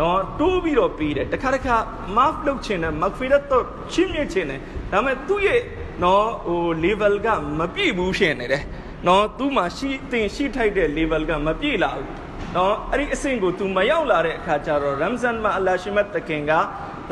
[0.00, 1.76] နော်တိုးပြီးတော့ပြီးတယ်တခါတခါ
[2.16, 4.60] မာဖ်လုပ်ချင်တယ်မဂ်ဖီရတ်တော့ရှင်းမြင့်ချင်တယ်
[4.92, 5.60] ဒါပေမဲ့သူ့ရဲ့
[6.02, 7.28] နော်ဟို level က
[7.58, 8.64] မပြည့်ဘူးဖြစ်နေတယ်
[9.06, 12.08] နော်သူ့မှာရှိတင်ရှိထိုက်တဲ့ level ကမပြည့်လာဘူး
[12.56, 16.52] နော်အဲ့ဒီအဆင့်ကို तू မရောက်လာတဲ့အခါကျတော့ရမ်ဇန်မှာအလ္လာဟ်ရှိမတ်တခင်က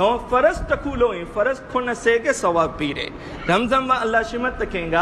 [0.01, 1.63] နော် first တစ်ခုလုံးရင် first
[1.95, 3.11] 80ကဆဝပ်ပေးတယ်
[3.49, 4.97] ရမ်ဇန်မှာအလ္လာဟ်ရှိမတ်တခင်က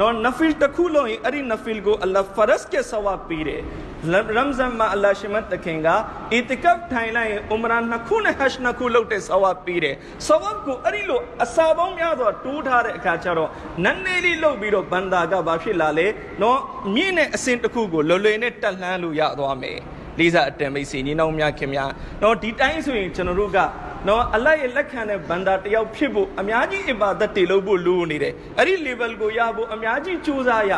[0.00, 3.62] နော်နဖီလ်တစ်ခုလုံးရင်အဲ့ဒီနဖီလ်ကိုအလ္လာဟ် first ကဆဝပ်ပေးတယ်
[4.36, 5.88] ရမ်ဇန်မှာအလ္လာဟ်ရှိမတ်တခင်က
[6.32, 13.50] အီတကပ်ထိုင်လိုက်ရင်ဥမရာနှစ်ခုနဲ့ဟက်နှစ်ခုလုပ်တဲ့ဆဝပ်ပေးတယ်ဆဝပ်ကိုအဲ့ဒီလိုအစာပေါင်းများစွာတိုးထားတဲ့အခါကျတော့
[13.84, 16.06] နန်းနေလေးလုပ်ပြီးတော့ဘန္တာကဘာဖြစ်လာလဲ
[16.42, 16.58] နော်
[16.94, 19.78] မြင့်တဲ့အစင်တစ်ခုကိုလွယ်လွယ်နဲ့တက်လှမ်းလို့ရသွားမယ်
[20.18, 21.90] လေးစားအတန်မိတ်ဆွေညီနောင်များခင်များ
[22.22, 23.58] တော့ဒီတိုင်းဆိုရင်ကျွန်တော်တို့က
[24.08, 30.72] နော်အလတ်ရဲ့လက်ခံတဲ့ဘန္တာတယောက်ဖြစ်ဖို့အများကြီးအဘာဒတ်တွေလုပ်ဖို့လိုနေတယ်အဲ့ဒီ level ကိုရဖို့အများကြီးကြိုးစားရ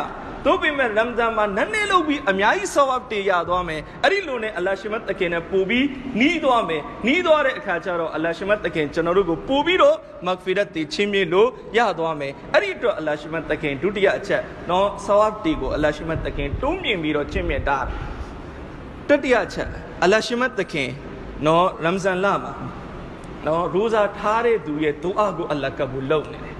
[0.45, 5.85] တို့ပေမဲ့ရမ်ဇန်မှာနန်းနေလို့ပြီးအများကြီးဆောဝပ်တေရသွားမယ်အဲ့ဒီလိုနဲ့အလ္လာဟ်ရှိမတ်တခင်နဲ့ပို့ပြီး
[6.19, 17.77] နီးသွားမယ်နီးသွားတဲ့အခါကျတော့အလ္လာဟ်ရှိမတ်တခင်ကျွန်တော်တို့ကိုပို့ပြီးတော့မဂ်ဖီရတ်တေချင်းမြေလို့ရသွားမယ်အဲ့ဒီအတွက်အလ္လာဟ်ရှိမတ်တခင်ဒုတိယအချက်နော်ဆောဝပ်တေကိုအလ္လာဟ်ရှိမတ်တခင်တွုံးမြင်ပြီးတော့ချင်းမြတ်တာ
[19.09, 19.69] တတိယချက်
[20.03, 20.89] အလ္လာဟ်ရှိမတ်တခင်
[21.45, 22.53] နော်ရမ်ဇန်လမှာ
[23.47, 26.55] နော်ရူဇာထားတဲ့သူရဲ့ဒူအာကိုအလ္လာဟ်ကဘူလုပ်နေတယ်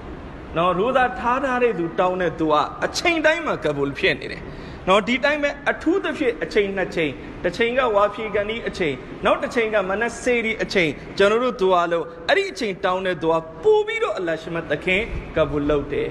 [0.56, 4.42] နော်ရူဇာထားထားတဲ့သူတောင်းတဲ့သူကအချိန်တိုင်းမှာကဘူဖြစ်နေတယ်
[4.88, 7.12] နော်ဒီတိုင်းပဲအထူးသဖြင့်အချိန်နှစ်ချိန်
[7.44, 15.02] တစ်ချိန်ကဝါဖြေကန်ဒီအချိန်နောက်တစ်ချိန်ကမနက်စေဒီအချိန်ကျွန်တော်တို့ဒူအာလို့အဲ့ဒီအချိန်တောင်းတဲ့သူကပို့ပြီးတော့အလ္လာဟ်ရှိမတ်တခင်
[15.36, 16.08] ကဘူလုပ်တယ်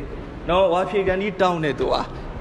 [0.50, 1.96] နော်ဝါဖြေကန်ဒီတောင်းတဲ့သူက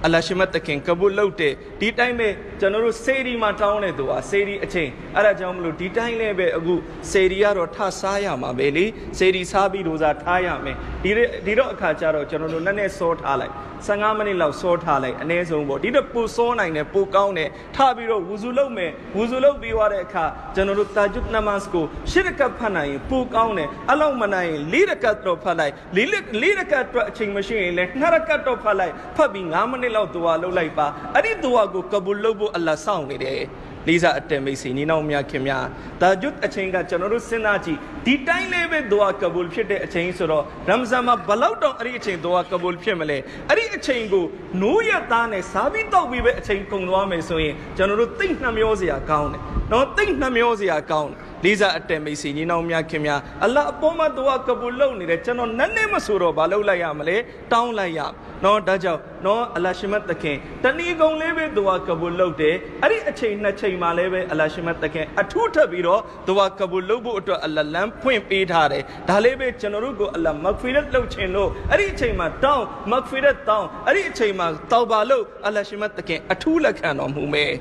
[0.04, 2.28] အလ္လာရှိမတ်တခင်ကဘူလုပ်တဲ့ဒီတိုင်းပဲ
[2.60, 6.74] ကျွန်တော်တို့စေဒီမှာတောင်းတဲ့သူဟာစေဒီအချိန်အဲ့ဒါကြောင့်မလို့ဒီတိုင်းလည်းပဲအခု
[7.10, 8.84] စေဒီကတော့ထစားရမှာပဲလေ
[9.18, 11.10] စေဒီစားပြီးလို့စားထားရမယ်ဒီ
[11.46, 13.54] ဒီတော့အခါကျတော့ကျွန်တော်တို့နည်းနည်းစောထားလိုက်
[13.88, 26.08] 15မိနစ်လောက်စောထားလိုက်အနည်းဆုံးပေါ့ဒီတော့ပူစောနိုင်တယ်ပူကောင်းတယ်ထပြီးတော့ဝူဇူလုပ်မယ်ဝူဇူလုပ်ပြီးသွားတဲ့အခါကျွန်တော်တို့တာဂျုဒ်နမတ်ကိုရှစ်ရကတ်ဖတ်နိုင်ရင်ပူကောင်းတယ်အလောက်မနိုင်ရင်လေးရကတ်တော့ဖတ်လိုက်လေး
[26.42, 33.42] လေးရကတ်တော့အချိန်မရှိရင်လည်းနှစ်ရကတ်တော့ဖတ်လိုက်ဖတ်ပြီး9မိနစ်လောက်ဒူဝါလုပ်လိုက်ပါအဲ့ဒီဒူဝါကိုကဘူလုပ်ဖို့အလ္လာဟ်စောင့်နေတယ်
[33.88, 35.64] လေးစားအတန်မိတ်ဆွေညီနောင်များခင်များ
[36.00, 43.18] တာဂျွတ်အချိန်ကကျွန်တော်တို့စဉ်းစားကြည့်ဒီတိုင်းလေးပဲဒူဝါကဘူလ်ဖြစ်တဲ့အချိန်ဆိုတော့ရမ်ဇန်မှာဘလောက်တောင်အဲ့ဒီအချိန်ဒူဝါကဘူလ်ဖြစ်မလဲ
[43.48, 44.24] အဲ့ဒီအချိန်ကို
[44.62, 57.16] နိုးရသားနဲ့စားပြီးတောက်ပြီးပဲအချိန်ကုန်သွားမယ်ဆိုရင်ကျွန်တော်တို့သိနှမျောစရာကောင်းတယ်နော်သိနှမျောစရာကောင်းတယ် လေးစားအတန်မိတ်ဆွေညီနောင်များခင်များအလ္လာဟ်အပေါ်မှာဒူဝါကဘူလ်လုပ်နေတယ်ကျွန်တော်နည်းနည်းမဆိုတော့ဘာလုပ်လိုက်ရမလဲ
[57.52, 58.00] တောင်းလိုက်ရ
[58.44, 77.52] နော်ဒါကြောင့်နော်အလ္လာဟ်ရှိမတ်တခင်တဏီကုံလေးပဲဒူဝါကဘူလ်လုပ်တယ်အဲ့ဒီအချိန်နှစ်ချိန်မှာလည်းပဲအလ္လာဟ်ရှိမတ်တခင်အထူးထပ်ပြီးတော့ဒူဝါကဘူလ်လုပ်ဖို့အတွက်အလ္လာဟ်လမ်းဖွင့်ပေးထားတယ်ဒါလေးပဲကျွန်တော်တို့ကိုအလ္လာဟ်မဂ်ဖီရတ်လုပ်ခြင်းလို့အဲ့ဒီအချိန်မှာတောင်းမဂ်ဖီရတ်တောင်းအဲ့ဒီအချိန်မှာတောဘာလို့အလ္လာဟ်ရှိမတ်တခင်အထူးလက်ခံတော်မူမယ်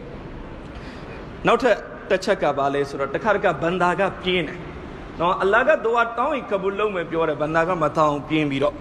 [1.47, 1.77] နောက်ထပ်
[2.09, 4.59] တစ်ချက်ကဘာလဲဆိုတော့တခါတခါဘန္တာကပြင်းတယ်
[5.19, 8.75] နော်အလ္လာဟ်ကဒူဝါတောင်းရင်ကဘူလ်လုပ်မယ်ပြောတယ်ဘန္တာကမတောင်းပြင်းပြီးတော့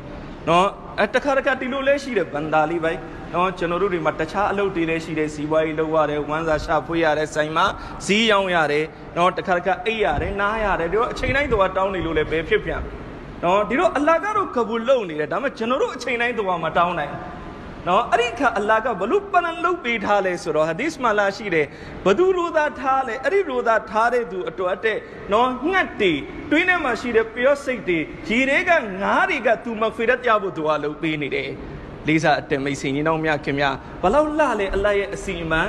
[0.49, 0.67] နော်
[1.01, 2.93] အဲတခါတခါဒီလိုလဲရှိတယ်ဘန္တာလေးပဲ
[3.35, 7.67] နော်ကျွန်တော်တို့တွေမှာတခြားအလုပ်တွေလည်းရှိတယ်စီးပွားရေးလုပ်ရတယ်ဝမ်းစာရှာဖွေရတယ်ဆိုင်မှာ
[8.07, 8.85] ဇီးရောင်းရတယ်
[9.17, 12.83] နော်တခါတခါအိပ်ရတယ်နားရတယ်ဒီတော့အချိန်တိုင်းတော့တောင်းနေလို့လည်းဘယ်ဖြစ်ပြန်
[13.45, 17.13] နော်ဒီတော့အလ္လာဟ်ကတော့ကဘူလ်လုပ်နေတယ်ဒါပေမဲ့ကျွန်တော်တို့အချိန်တိုင်းတော့မတောင်းနိုင်
[17.89, 21.67] နော်အဲ့ဒီခါအလ္လာဟ်ကဘလို့ပနန်လုပ်ပေးထားလဲဆိုတော့ဟာဒီစ်မှာလာရှိတယ်
[22.07, 24.99] ဘသူရူသာထားလဲအဲ့ဒီရူသာထားတဲ့သူအတွက်တဲ့
[25.33, 26.13] နော်ငှက်တီ
[26.51, 28.71] တွင်းထဲမှာရှိတဲ့ပျော့စိတ်တွေရေတွေက
[29.03, 31.51] ငားတွေကသူမဖေရတ်ကြဖို့သူကလုပ်ပေးနေတယ်
[32.09, 35.63] လေးစားအတမိတ်စင်ကြီးနှောင်းမြခင်များဘလောက်လှလဲအလ္လာဟ်ရဲ့အစီအမံ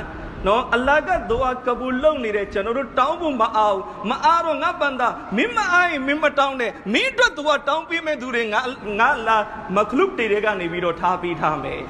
[0.46, 3.78] နော်အလ္လာဟ်ကဒူအာကဘူလုပ်နေတဲ့ကျွန်တော်တို့တောင်းဖို့မအောင်
[4.10, 8.60] မအားတော့ငါပန်တာမင်းမအားရင်မင်းမတောင်းနဲ့မင်းအတွက်ဒူအာတောင်းပေးမဲ့သူတွေငါ
[9.00, 9.38] ငါလာ
[9.76, 11.80] မခလုတ်တွေကနေပြီးတော့ထားပေးထားမယ်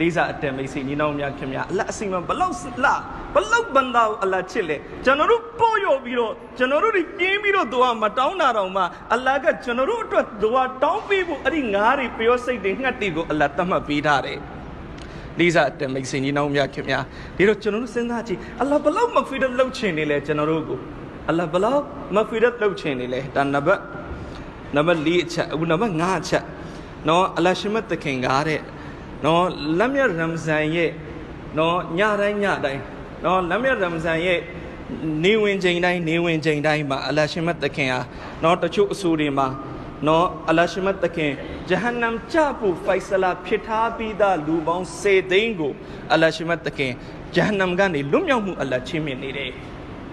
[0.00, 2.68] လေးစားအတန်မိတ်ဆွေညီနောင်များခင်ဗျာအလတ်အစီမံဘလောက်လှ
[3.34, 8.82] ဘလောက်ဘန္တာကိုအလတ်ချစ်လဲကျွန်တော်တို့ပို့ရောပြီးတော့ကျွန်တော်တို့တွေပြင်းပြီးတော့သူကမတောင်းတာတော့မှ
[9.14, 14.38] အလတ်ကကျွန်တော်တို့အတွက်သူကတောင်းပေးဖို့အဲ့ဒီငားတွေပြောစိတ်တွေငှက်တွေကိုအလတ်တတ်မှတ်ပေးထားတယ်
[15.38, 17.04] လေးစားတမိတ်စင်ကြီးနောင်မြခင်များ
[17.36, 20.78] ဒီတော့ကျွန်တော်တို့စဉ်းစားကြည့်အလ္လာဟ်ဘလောက်မဖီဒတ်လှုပ်ချင်နေလဲကျွန်တော်တို့ကို
[21.28, 21.82] အလ္လာဟ်ဘလောက်
[22.16, 23.80] မဖီဒတ်လှုပ်ချင်နေလဲဒါနံပါတ်
[24.76, 26.44] နံပါတ်၄အချက်အခုနံပါတ်၅အချက်
[27.08, 28.60] နော်အလ္လာဟ်ရှိမတ်တခင်ကားတဲ့
[29.24, 29.44] နော်
[29.78, 30.90] လက်မြတ်ရမ်ဇန်ရဲ့
[31.58, 32.82] နော်ညတိုင်းညတိုင်း
[33.24, 34.40] နော်လက်မြတ်ရမ်ဇန်ရဲ့
[35.24, 38.00] နေဝင်ချိန်တိုင်းနေဝင်ချိန်တိုင်းမှာအလ္လာဟ်ရှိမတ်တခင်ဟာ
[38.42, 39.46] နော်တချို့အဆူတွေမှာ
[40.06, 41.32] နော်အလ္လာဟ်ရှိမတ်တခင်
[41.68, 45.72] ဂျဟန္နမ်ကြဖို့ဖိုက်ဆလာဖြစ်ထားပြီးသားလူပေါင်း10သိန်းကို
[46.12, 46.92] အလ္လာဟ်ရှိမတ်တခင်
[47.34, 49.50] ဂျဟန္နမ်ကနေလွတ်မြောက်မှုအလ္လာဟ်ချင်းမြင်နေတယ်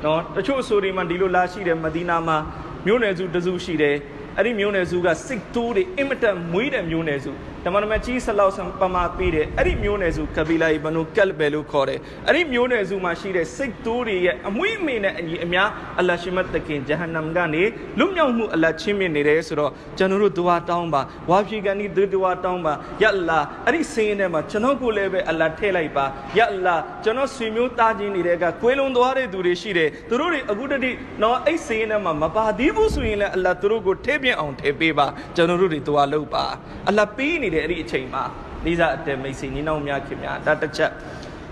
[0.03, 2.37] နော်တချို့အဆူတွေမှာဒီလိုလာရှိတယ်မဒီနာမှာ
[2.85, 3.95] မြို့နယ်စုတစုရှိတယ်
[4.37, 7.31] အဲ့ဒီမျိုးနယ်စုကစိတ်တိုးတွေအင်မတန်မွေးတဲ့မျိုးနယ်စု
[7.67, 17.63] တမန်တော်မြတ်ကြီးဆလောက်ဆံပမာပေးတယ်အဲ့ဒီမျိုးနယ်စုကဘီလာဘနုကက်ဘယ်လို့ခေါ်တယ်အဲ့ဒီမျိုးနယ်စုမှာရှိတဲ့စိတ်တိုးတွေရဲ့အမွှေးအမေနဲ့အညီအများအလရှိမတ်တခင်ဂျဟန္နမ်ကနေ
[17.99, 26.05] လွတ်မြောက်မှုအလချင်းမြင့်နေတယ်ဆိုတော့ကျွန်တော်တို့ဒွါတောင်းပါဝါဖြီကန်ဒီဒွါတောင်းပါယအလ္လာအဲ့ဒီစင်းထဲမှာကျွန်တော်ကိုလည်းပဲအလ္လာထည့်လိုက်ပါ
[26.37, 30.91] ယအလ္လာကျွန်တော်ဆွေမျိုးသားချင်းတွေကကွေးလုံးသွားတဲ့သူတွေရှိတယ်သူတို့တွေအခုတတိ
[31.23, 36.45] တော့အဲ့စင်းထဲမှာမပါသေးဘူးဆိုရင်လည်းအလ္လာသူတို့ကိုထည့်ပြအောင်ထည့်ပေးပါကျွန်တော်တို့တွေဒွါလုပ်ပါ
[36.89, 38.23] အလ္လာပေးနေတဲ့အဲ့ဒီအချိန်မှာ
[38.65, 40.91] လေးစားအတဲမိတ်ဆွေညီနောင်များခင်များဒါတစ်ချက်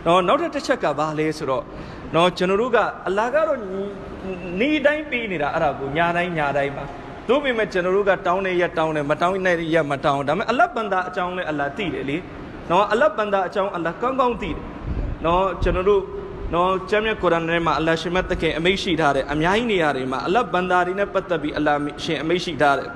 [0.05, 1.63] တော့နောက်တစ်ချက်ကဘာလဲဆိုတော့
[2.15, 3.59] နော်ကျွန်တော်တို့ကအလ္လာကတော့
[4.59, 6.83] နေတိုင်းပေးနေတာအဲ့ဒါကိုညာတိုင်းညာတိုင်းပါ
[7.29, 12.17] တို့ပေမဲ့ကျွန်တော်တို့ကတောင်းနေရတောင်းတယ်မတောင်းနေရမတောင်းဒါပေမဲ့အလတ်ဘန္တာအကြောင်းလဲအလ္လာသိတယ်လေ
[12.69, 14.61] နော်အလတ်ဘန္တာအကြောင်းအလ္လာကောင်းကောင်းသိတယ်
[15.25, 16.01] နော်ကျွန်တော်တို့
[16.53, 22.89] နော်ကျမ်းမြတ်ကုရ်အာန်ထဲမှာအလ္လာရှင်မတ်တခင်အမိန့်ရှိထားတယ်အများကြီးနေရာတွေမှာအလတ်ဘန္တာတွေနဲ့ပတ်သက်ပြီးအလ္လာရှင်အမိန့်ရှိထားတယ်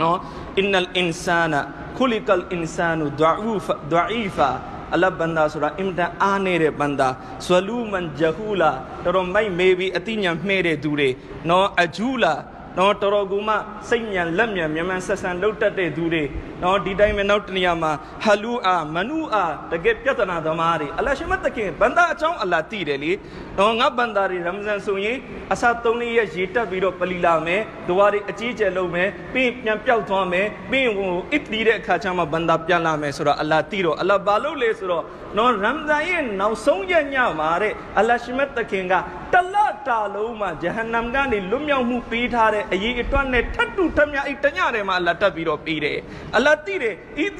[0.00, 0.18] နော်
[0.58, 1.60] အင်နလ်အင်ဆာနာ
[1.96, 4.50] ခုလီကလ်အင်ဆာနူဒူဖဒူအီဖာ
[4.94, 7.08] အလဘန္ဒါဆိုတာအင်တန်အားနေတဲ့ဘန္ဒါ
[7.44, 8.70] ဆွလူမန်ဂျဟူလာ
[9.04, 11.08] တော်တော်မိုက်မေးပြီးအတိညာမှဲ့တဲ့သူတွေ
[11.48, 12.32] နော်အဂျူလာ
[12.78, 13.50] နော်တော်တော်ကူမ
[13.88, 16.24] စိတ်ညံလက်ညံမြန်မြန်ဆက်ဆန်လှုပ်တတ်တဲ့သူတွေ
[16.62, 17.92] နော်ဒီတိုင်းပဲနောက်တနေရာမှာ
[18.24, 23.12] ဟလူအာမနူအာတကယ်ပြဿနာသမားတွေအလရှိမတ်တခင်ဘန္တာအကြောင်းအလာသိတယ်လေ
[23.58, 25.16] နော်ငါဘန္တာတွေရမဇန်ဆိုရင်
[25.52, 35.04] အစာ၃လေးရက်ရေတက်ပြီးတော့ပလီလာမယ်ဒဝါတွေအကြီးကျယ်လုပ်မယ်ပြီးပြန်ပျောက်သွားမယ်ပြီးဟိုအစ်တီတဲ့အခါကျမှဘန္တာပြန်လာမယ်ဆိုတော့အလာသိတော့အလာဘာလို့လဲဆိုတော့
[35.38, 38.94] နော်ရမ်ဇန်ရဲ့နောက်ဆုံးရက်ညမှာတဲ့အလရှိမတ်တခင်က
[39.32, 39.56] တလ
[39.86, 45.98] တာလုံးမှာဂျဟန္နမ်ကနေလွတ်မြောက်မှုပေးထားတဲ့အရေးအတွက်နဲ့ထပ်တူထပ်မြအဲ့တညထဲမှာအလ္လာတက်ပြီးတော့ပေးတယ်
[46.36, 47.34] အလ္လာတိတယ်အစ်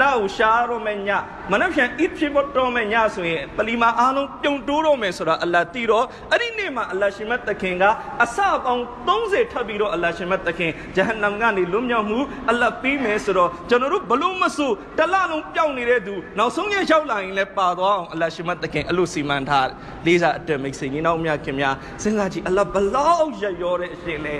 [0.00, 1.10] လာရှာရောမည
[1.52, 7.84] မနက်ဖြန်အစ်ဖြစ်တော့မညဆိုရင်ပလီမာအားလုံးပြုံတိုးတော့မယ်ဆိုတာအလ္လာတိတော့အဲ့ဒီနေ့မှာအလ္လာရှင်မတ်တခင်က
[8.24, 12.18] အစပေါင်း30ထပ်ပြီးတော့အလ္လာရှင်မတ်တခင်ဂျဟန္နမ်ကနေလွတ်မြောက်မှု
[12.50, 19.68] အလ္လာပေးမယ်ဆိုတော့ကျွန်တော်တို့ဘလို့မဆိုတလလုံးပျောက်နေတဲ့သူနောက်ဆုံးရရောက်လာရင်လည်းပါသွားအောင်အလ္လာရှင်မတ်တခင်အဲ့လိုစီမံထား
[20.06, 24.36] လေးစားအတက်မိတ်ဆွေညီနောင်များခင်များစဉ်းစားကြည့်အလ္လာဘလောက်ရရောတဲ့အရှင်လဲ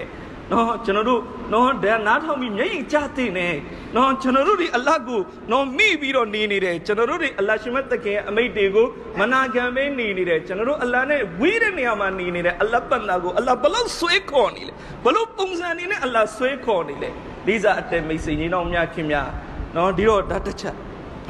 [0.53, 1.21] နော်ကျွန်တော်တို့
[1.53, 3.49] နော်ဒါနားထောင်ပြီးမျက်ရည်ကျသိနေ
[3.97, 5.21] နော်ကျွန်တော်တို့ဒီအလတ်ကို
[5.53, 8.87] နော်မိပြီးတော့နေနေတယ်ကျွန်တော်တို့ဒီအလတ်ရှင်မတခင်အမိတ်တွေကို
[9.21, 14.73] မနာခံပဲနေနေတယ်ကျွန်တော်တို့အလတ်နဲ့ဝေးတဲ့နေရာမှာနေနေတယ်အလတ်ပန်နာကိုအလတ်ဘလို့ဆွဲခေါ်နေလဲ
[15.05, 17.11] ဘလို့ပုံစံနေနဲ့အလတ်ဆွဲခေါ်နေလဲ
[17.47, 19.29] လိစာအတဲမိတ်ဆွေညီတော်များခင်များ
[19.77, 20.77] နော်ဒီတော့ဒါတစ်ချက်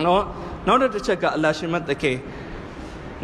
[0.04, 0.22] နော်
[0.66, 2.18] နောက်တစ်ချက်ကအလတ်ရှင်မတခင်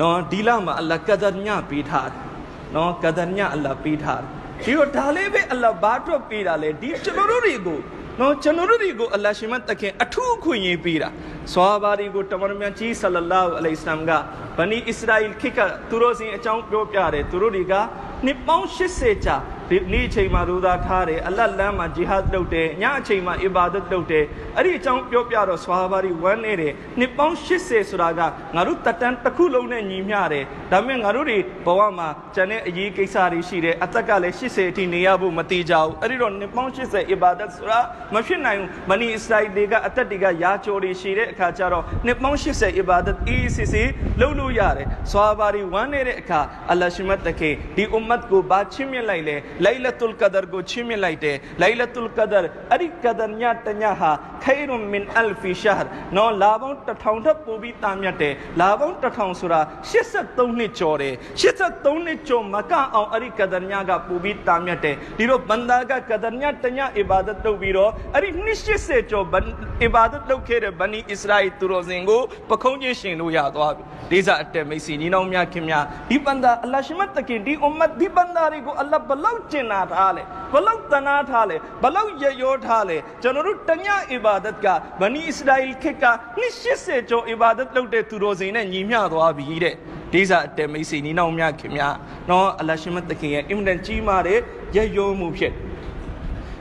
[0.01, 2.32] နော်ဒီလမှာအလတ်ကဒ်ညပေးထားတယ်
[2.75, 7.79] နော်ကဒ်ညအလတ်ပေးထားတယ်ဒီတော့ဒါလေးပဲအလ္လာဟ်ဘာတော့ပေးတာလဲဒီကျွန်တော်တို့တွေကို
[8.21, 11.09] နော်ကျွန်တော်တို့တွေကိုအလ္လာဟ်ရှင်မတခင်အထူးအခွင့်အရေးပေးတာ
[11.53, 14.11] ဆွာဘာတွေကိုတမန်တော်မြတ်ကြီးဆလလာဟူအလိုင်စလမ်က
[14.59, 17.75] ဗနီအစ္စရာအီခေတ်ကသူတို့စဉ်အကြောင်းပြောပြတယ်သူတို့တွေက
[18.27, 19.37] နှစ်ပေါင်း80ကြာ
[19.71, 24.25] ဒီနေ့အချိန်မှာရူသာထားတယ်အလတ်လမ်းမှာဂျီဟတ်လုပ်တယ်ညအချိန်မှာအီဘာဒတ်လုပ်တယ်
[24.57, 28.21] အဲ့ဒီအကြောင်းပြောပြတော့ဆွာဘာတွေဝမ်းနေတယ်နှစ်ပေါင်း80ဆိုတာက
[28.55, 37.81] ငါတို့တတန်းတစ်ခုလုံးနဲ့ညီမျှတယ်ဒါပေမဲ့ငါတို့တွေဘဝမှာကျန်တဲ့အရေးကိစ္စတွေရှိတယ်အသက်ကလည်း80အထိနေရဖို့မတိကြဘူးအဲ့ဒီတော့နှစ်ပေါင်း80အီဘာဒတ်ဆိုတာ
[38.15, 43.89] မဖြစ်နိုင်ဘူးမနီအစ္စရာအီတွေကအသက်တွေကရာချိုတွေရှိတဲ့အခါကျတော့နှစ်ပေါင်း80အီဘာဒတ်အေးစစ်စစ်
[44.21, 52.29] လုပ်လို့ရတယ်ဆွာဘာတွေဝမ်းနေတဲ့အခါအလ္လာရှိမတ်တခေဒီအွမ်မတ်ကိုဘာချင်းမြင့်လိုက်လဲလိုင်လတုလ်ကဒ်ကိုချင်းမြင့်လိုက်တယ်လိုင်လတုလ်ကဒ်
[52.71, 54.11] အဲ့ဒီကဒ်ညတညဟာ
[54.45, 69.27] ခိုင်ရွန်မင်အလ်ဖီရှာဟ်နော်လာပေါင်းတစ်ထောင်ထပ်ပို့ပြီးတာမြတ်တယ်လာပေါင်းတစ်ထောင်ဆိုတာ83နှစ်ကျော်တယ်83နှစ်ကျော်မကအောင်အဲ့ဒီကဒ်ညကပို့ပြီးတာမြတ်တယ်ဒီတော့ဘန္တာကကဒ်ညတညအီဘာဒတ်လုပ်ပြီးတော့အဲ့ဒီနှစ်80ကျော်
[69.83, 72.21] အီဘာဒတ်လုပ်ခဲ့တဲ့ဗနီအစ္စရာအီသူတော်စင်ကို
[72.51, 84.67] ပခုံးချင်းရှင်လို့ရသွားပြီဒေဇာအတက်မိတ်စီညီနောင်များခင်များဒီဘန္တာအလ္လာရှိမတ်တခင်ဒီအွမ်မတ်ဒီဘန္တာတွေကိုအလ္လာဘလောက်ကျင်နာထားလဲဘလောက်တနာထားလဲဘလောက်ရရောထားလဲကျွန်တော်တို့တညအီဘာဒတ်က
[85.01, 86.05] ဗနီအစ္စရာအီခေတ်က
[86.39, 89.75] နှစ်80ကျော်အီဘာဒတ်လုပ်တဲ့သူတော်စင်နဲ့ညီမျှသွားပြီတဲ့
[90.13, 91.95] ဒေဇာအတက်မိတ်စီညီနောင်များခင်များ
[92.31, 94.39] နော်အလ္လာရှိမတ်တခင်ရဲ့အင်မတန်ကြီးမားတဲ့
[94.77, 95.53] ရရောမှုဖြစ်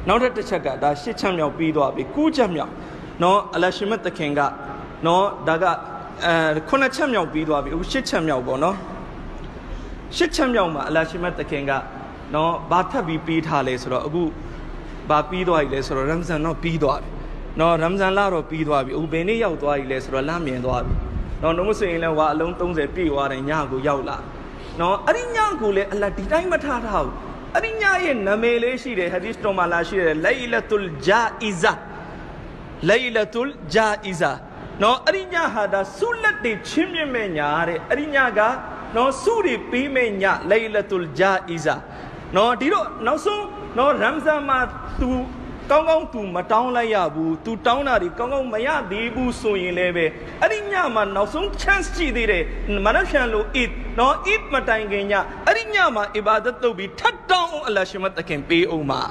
[0.08, 2.71] နောက်တစ်ချက်ကဒါရှစ်ချက်မြောက်ပြီးသွားပြီ၉ချက်မြောက်
[3.23, 4.41] နော်အလ္လာရှိမတ်တခင်က
[5.06, 5.65] နော်ဒါက
[6.25, 8.77] အဲခုနှစ်ချက်မြောက်ပြီးသွားပြီအခုရှစ်ချက်မြောက်ပေါ့နော်
[10.17, 11.71] ရှစ်ချက်မြောက်မှာအလ္လာရှိမတ်တခင်က
[12.34, 14.24] နော်ဘာထပ်ပြီးပြီးထားလဲဆိုတော့အခု
[15.10, 17.10] ဘာပြီးသွားပြီလဲဆိုတော့ရမ်ဇန်တော့ပြီးသွားပြီ
[17.60, 20.93] နော်ရမ်ဇန်လတော့ပြီးသွားပြီအခုဘယ်နေ့ရောက်သွားပြီလဲဆိုတော့လမ်းမြင်သွားပြီ
[21.41, 24.17] နော်နှုတ်ဆိုရင်လည်းဝါအလုံး30ပြည့်သွားတယ်ညကိုရောက်လာ
[24.80, 27.15] နော်အဲ့ဒီညကိုလည်းအလ္လာဒီတိုင်းမထားထားဘူး
[27.56, 31.74] အဲ့ဒီညရဲ့နာမည်လေးရှိတယ်ဟာဒီသ်တော်မှာလာရှိတယ်လိုင်လတ်လ်ဂျာအီဇာ
[32.89, 34.32] လိုင်လတ်လ်ဂျာအီဇာ
[34.82, 38.39] နော်အဲ့ဒီညဟာဒါဆုလက်တွေချင်းမြင့်မဲ့ညာတဲ့အဲ့ဒီညက
[38.95, 41.75] နော်ဆုတွေပေးမဲ့ညလိုင်လတ်လ်ဂျာအီဇာ
[42.36, 43.45] နော်ဒီတော့နောက်ဆုံး
[43.77, 44.60] နော်ရမ်ဇန်မှာ
[45.01, 45.10] သူ
[45.71, 50.06] ကောင်းကောင်း तू မတောင်းလိုက်ရဘူး तू တောင်းတာတွေကောင်းကောင်းမရသေးဘူးဆိုရင်လည်းပဲ
[50.41, 52.43] အဲ့ဒီညမှာနောက်ဆုံး chance ရှိသေးတယ်
[52.86, 55.13] မနက်ဖြန်လို့ eid နော် eid မတိုင်ခင်ည
[55.47, 59.01] အဲ့ဒီညမှာ ibadat လုပ်ပြီးထပ်တောင်းအောင်အလရှင်မတခင်ပေးအောင်ပါ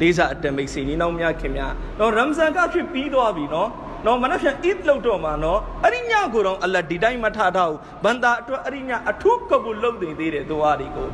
[0.00, 3.68] လေးစားအတမိတ်စီနီနောင်များခင်များနော်ရမ်ဇန်ကဖြစ်ပြီးသွားပြီနော်
[4.06, 11.08] နော်မနက်ဖြန် eid လောက်တော့မှာနော်အဲ့ဒီညကိုတော့အလဒီတိုင်းမထထားဘူးဘန္တာအတွက်အဲ့ဒီညအထူးကဘူးလုပ်နေသေးတယ်သူအားဒီကို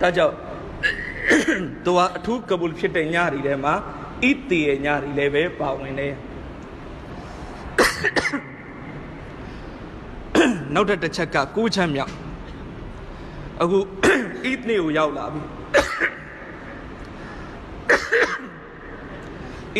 [0.00, 0.34] ဒါကြောင့်
[1.84, 3.74] သူကအထူးကဘူးဖြစ်တဲ့ညတွေထဲမှာ
[4.28, 6.14] eid တည်ရဲ့ညတွေလည်းပဲပါဝင်တယ်
[10.74, 12.12] နောက်တစ်ချက်ကကိုးချမ်းမြောက်
[13.62, 13.78] အခု
[14.50, 15.42] eid နေ့ကိုရောက်လာပြီ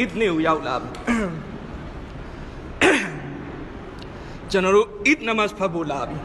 [0.01, 0.91] eid နေ့ကိုရောက်လာပြီ
[4.51, 6.17] ကျွန်တော်တို့ eid namaz ဖတ်ဖို့လာပြီ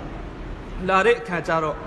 [0.89, 1.77] လာတဲ့အခါကျတော့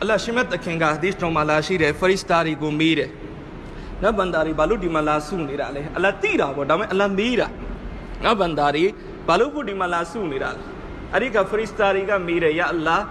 [0.00, 3.10] အလ္လာဟ်ရှိမတ်တခင်ကဟာဒီသ်တော်မှာလာရှိတယ်ဖရစ်စတာတွေကိုမေးတယ်
[4.02, 7.48] နတ်ဘန္တာတွေဘာလို့ဒီမှာလာစုနေတာလဲအလ္လာဟ်သိတာပေါ့ဒါပေမဲ့အလ္လာဟ်မေးတာ
[8.24, 8.84] နတ်ဘန္တာတွေ
[9.28, 10.62] ဘာလို့ဖို့ဒီမှာလာစုနေတာလဲ
[11.14, 13.04] အဲ့ဒီကဖရစ်စတာတွေကမေးတယ်ယာအလ္လာဟ်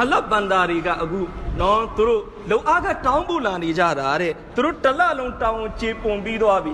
[0.00, 1.20] အလ္လာဟ်ဘန္တာတွေကအခု
[1.60, 6.72] နော်သူတို့လုံအားကတောင်းဖို့လာနေကြတာတဲ့သူတို့တလလုံးတောင်းချေပွန်ပြီးသွားပြီ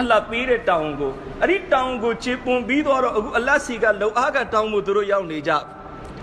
[0.00, 5.50] အလ္လာဟ်ပေးတဲ့တောင်းကိုအဲ့ဒီတောင်းကိုချေပွန်ပြီးသွားတော့အခုအလ္လာဟ်စီကလုံအားကတောင်းဖို့သူတို့ရောက်နေကြ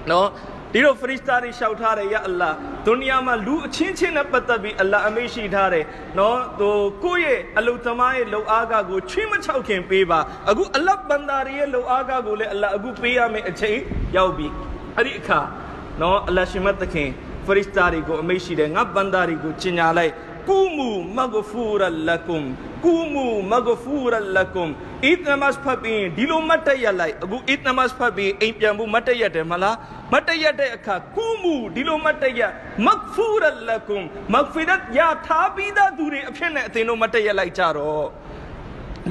[0.09, 0.27] နော်
[0.73, 2.49] ဒီတော့ဖရစ်တာတွေလျှောက်ထားတယ်ယာအလ္လာ
[2.87, 5.85] ဒုနီယာမှာလူအချင်းချင်းနဲ့ပတ်သက်ပြီးအလ္လာအမိတ်ရှိထားတယ်
[6.19, 6.69] နော်သူ
[7.03, 13.77] ကိုယ့်ရဲ့အလုသမားရဲ့လုံအားကကိုချွေးမချောက်ခင်ပေးပါအခုအလ္လာဘန္တာတွေရဲ့လုံအားကကိုလည်းအလ္လာအခုပေးရမယ့်အချိန်
[14.15, 14.47] ရောက်ပြီ
[14.95, 15.39] အဲ့ဒီအခါ
[16.01, 17.09] နော်အလ္လာရှင်မတ်သခင်
[17.45, 20.11] ဖရစ်တာတွေကိုအမိတ်ရှိတယ်ငါဘန္တာတွေကိုချင်ညာလိုက်
[20.49, 22.47] ကူမူမဂဖူရလကုမ်
[22.85, 24.71] ကူမူမဂဖူရလကုမ်
[25.05, 29.75] အစ်နမတ်ဖတ်ပြီးဒီလိုမတ်တရလိုက်အခုအစ်နမတ်ဖတ်ပြီးအိမ်ပြန်ဖို့မတ်တရတယ်မလား
[30.13, 32.41] မတ်တရတဲ့အခါကူမူဒီလိုမတ်တရ
[32.85, 38.05] မဂဖူရလကုမ်မဂဖီရတ်ယာထားပြီးသားသူတွေအဖြစ်နဲ့အသင်တို့မတ်တရလိုက်ကြတော့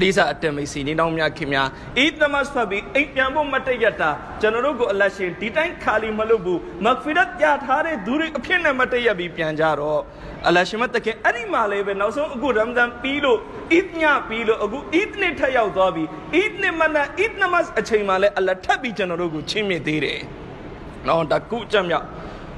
[0.01, 4.09] လေးစားအတမိတ်စီနေတော်များခင်များအစ်နမတ်ဖတ်ပြီးအိမ်ပြန်ဖို့မတ်တရတာ
[4.41, 10.01] ကျွန်တော်တို့ကိုအလရှင်ဒီတိုင်းခါလီမလုပ်ဘူးမဂဖီရတ်ယာထားတဲ့သူတွေအဖြစ်နဲ့မတ်တရပြီးပြန်ကြတော့
[10.47, 13.39] အလရှင်မတခင်အဲ့ဒီမှာလည်းပဲနောက်ဆုံးအခုရမ်ဇန်ပြီးလို့
[13.73, 16.03] အစ်ညပြီးလို့အခုအစ်နှစ်ထက်ရောက်သွားပြီ
[16.35, 20.19] အစ်နှစ်မနအစ်နမတ်အချိန်မှာလည်းအလထပ်ပြီးကျွန်တော်တို့ကိုချင်းမြင့်သေးတယ်။
[21.07, 22.05] နော်တကုကြမြောက်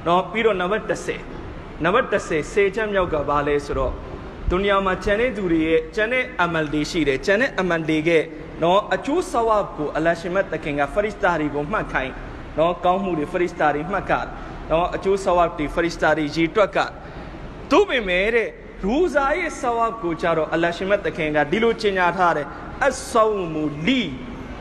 [0.06, 0.84] နော်ပြီးတော့နံပါတ်
[1.30, 3.92] 30နံပါတ်30စေချက်မြောက်ကဘာလဲဆိုတော့
[4.50, 8.10] ဒုနီယာမှာကျန်တဲ့သူတွေရဲ့ကျန်တဲ့အမန်တွေရှိတယ်ကျန်တဲ့အမန်တွေက
[8.62, 12.12] နော်အကျိုးဆဝပ်ကိုအလရှင်မတ်တခင်ကဖရစ်တာတွေကိုမှတ်ခိုင်း
[12.58, 14.12] နော်ကောင်းမှုတွေဖရစ်တာတွေမှတ်က
[14.70, 16.78] နော်အကျိုးဆဝပ်တွေဖရစ်တာတွေရည်တွက်က
[17.70, 18.48] သူ့ပေမဲ့တဲ့
[18.84, 22.46] ရူဇာရဲ့ဆဝပ်ကိုကြတော့အလရှင်မတ်တခင်ကဒီလိုချင်ညာထားတယ်
[22.86, 24.02] အဆောမူလီ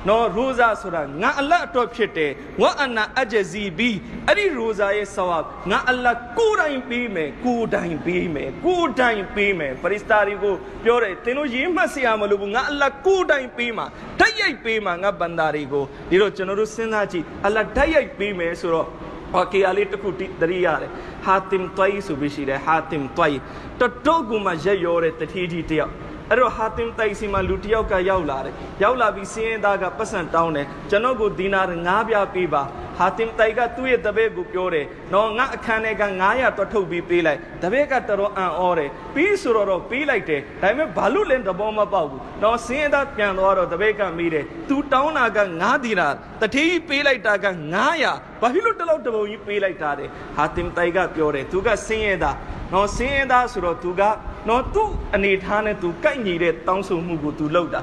[0.07, 2.31] နော်ရိုဇာဆိုတာငါအလတ်အတော်ဖြစ်တယ်
[2.61, 3.91] ဝါအနာအဂျဇီဘီ
[4.27, 13.85] အဲ့ဒီရိုဇာရဲ့ဆဝါငါအလတ်ကိုတိုင်ပေးမယ်ကိုတိုင်ပေးမယ်ကိုတိုင်ပေးမယ်ပရိစတာတွေကိုပြောတယ်သင်တို့ရေးမှတ်စရာမလိုဘူးငါအလတ်ကိုတိုင်ပေးမှာ
[14.19, 18.87] ဓာတ်ရိုက်ပေးမှာငါဘန္တာတွေကိုဒီတော့ကျွန်တော်တို့စဉ်းစားကြည့်အလတ်ဓာတ်ရိုက်ပေးမယ်ဆိုတော့။
[19.35, 20.91] အော်ကေယာလေးတစ်ခုတရိရတယ်။
[21.25, 23.37] ဟာတင်တွိုင်ဆိုပြီးရှိတယ်။ဟာတင်တွိုင်
[23.79, 25.93] တတော့ကူမှာရက်ရောတဲ့တတိကြီးတယောက်။
[26.29, 32.63] အဲ့တော့ဟာတင်တိုက်စီမှာလူတယောက်ကရောက်လာတယ်ရောက်လာပြီးစင်းရင်သားကပတ်စံတောင်းတယ်ကျွန်တော်ကိုဒီနာငါးပြပေးပါ
[32.97, 46.07] ဟာတင်တိုက်ကသူ့ရဲ့တပည့်ကိုပြောတယ်နော်ငါအခန်းထဲက900တော့ထုတ်ပြီးပေးလိုက်တပည့်ကတော်တော်အံ့ဩတယ်ပြီးဆိုတော့တော့ပေးလိုက်တယ်ဒါပေမဲ့ဘာလို့လဲတဘောမပေါက်ဘူးနော်စင်းရင်သားပြန်သွားတော့တပည့်ကမေးတယ်သူတောင်းတာက9ဒီနာ
[46.41, 47.45] တတိပေးလိုက်တာက
[47.93, 52.35] 900ဘာဖြစ်လို့တလောက်တပုံကြီးပေးလိုက်တာတဲ့ဟာတင်တိုက်ကပြောတယ်သူကစင်းရင်သား
[52.73, 54.01] နော်စင်းရင်သားဆိုတော့သူက
[54.47, 57.81] နော်သူ့အနေထားနဲ့သူကိုက်ညီတဲ့တောင်းဆိုမှုကိုသူလုပ်တာ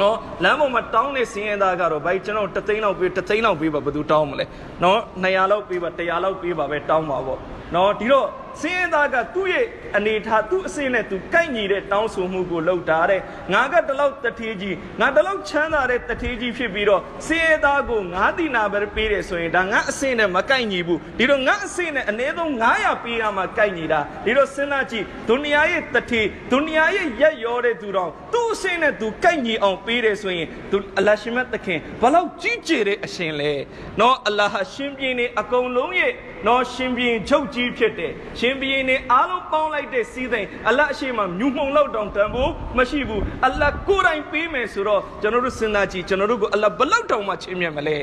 [0.00, 4.44] နော်လမ်းပေါ်မှာတောင်းတဲ့စင်းရဲသားကတော့ဘိုက်ကျွန်တော်တသိန်းလောက်ပေးတသိန်းလောက်ပေးပါဘယ်သူတောင်းမလဲ
[4.82, 7.38] နော်200လောက်ပေးပါ100လောက်ပေးပါပဲတောင်းပါပေါ့
[7.74, 8.28] နော်ဒီတော့
[8.60, 13.20] စင်းရဲသားကသူ့ရဲ့အနေထားသူ့အစင်းနဲ့သူကိုက်ညီတဲ့တောင်းဆိုမှုကိုလုပ်တာတဲ့
[13.52, 33.52] ငါကတလောက်တထေးကြီးငါတလောက်ချမ်းသာတဲ့တထေးကြီးဖြစ်ပြီးတော့စင်းရဲသားကိုငါးတိနာပဲပေးတယ်ဆိုရင်ဒါငါအစင်းနဲ့မကိုက်ညီဘူးဒီတော့ငါအစင်းနဲ့အနည်းဆုံး900ပေးရမှကိုက်ညီတာဒီတော့စဉ်းစားကြည့်ဒုနီယာရဲ့တထေးဒုနီယာရဲ့ရက်ရောတဲ့သူတော်သူ့အစင်းနဲ့သူကိုက်ညီအောင်ပေးတယ်ဆိုရင်သူအလရှိမတ်သခင်ဘလောက်ကြီးကျယ်တဲ့အရှင်လဲ
[34.00, 36.12] နော်အလ္လာဟ်ရှင်ပြင်းနေအကုန်လုံးရဲ့
[36.46, 47.98] နော်ရှင်ပြင်းချုပ်ကြီးဖြစ်တယ်ရှင်ပြင်းနေအားလုံးပေါင်းလိုက်တဲ့စီးသိမ်အလ္လာဟ်အရှိမမြူမှုံလောက်တောင်တန်ဖို့မရှိဘူးအလ္လာဟ်ကိုယ်တိုင်ပေးမယ်ဆိုတော့ကျွန်တော်တို့စဉ်းစားကြည့်ကျွန်တော်တို့ကိုအလ္လာဟ်ဘလောက်တောင်မှချီးမြှင့်မလဲ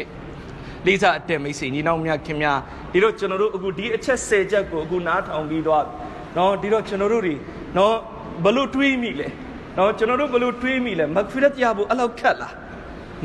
[0.86, 2.60] လေးစားအတက်မိတ်ဆွေညီနောင်များခင်များ
[2.94, 5.86] ဒီတော့ကျွန်တော်တို့အခုဒီအချက်၁၀ချက်ကိုအခုနားထောင်ပြီးတော့
[6.38, 7.36] နော်ဒီတော့ကျွန်တော်တို့တွေ
[7.78, 7.96] နော်
[8.46, 9.28] ဘလို့တွေးမိလဲ
[9.78, 12.54] နော်ကျွန်တော်တို့ဘလို့တွေးမိလဲမဂ်ဖီရတ်ရဖို့အလောက်ခက်လား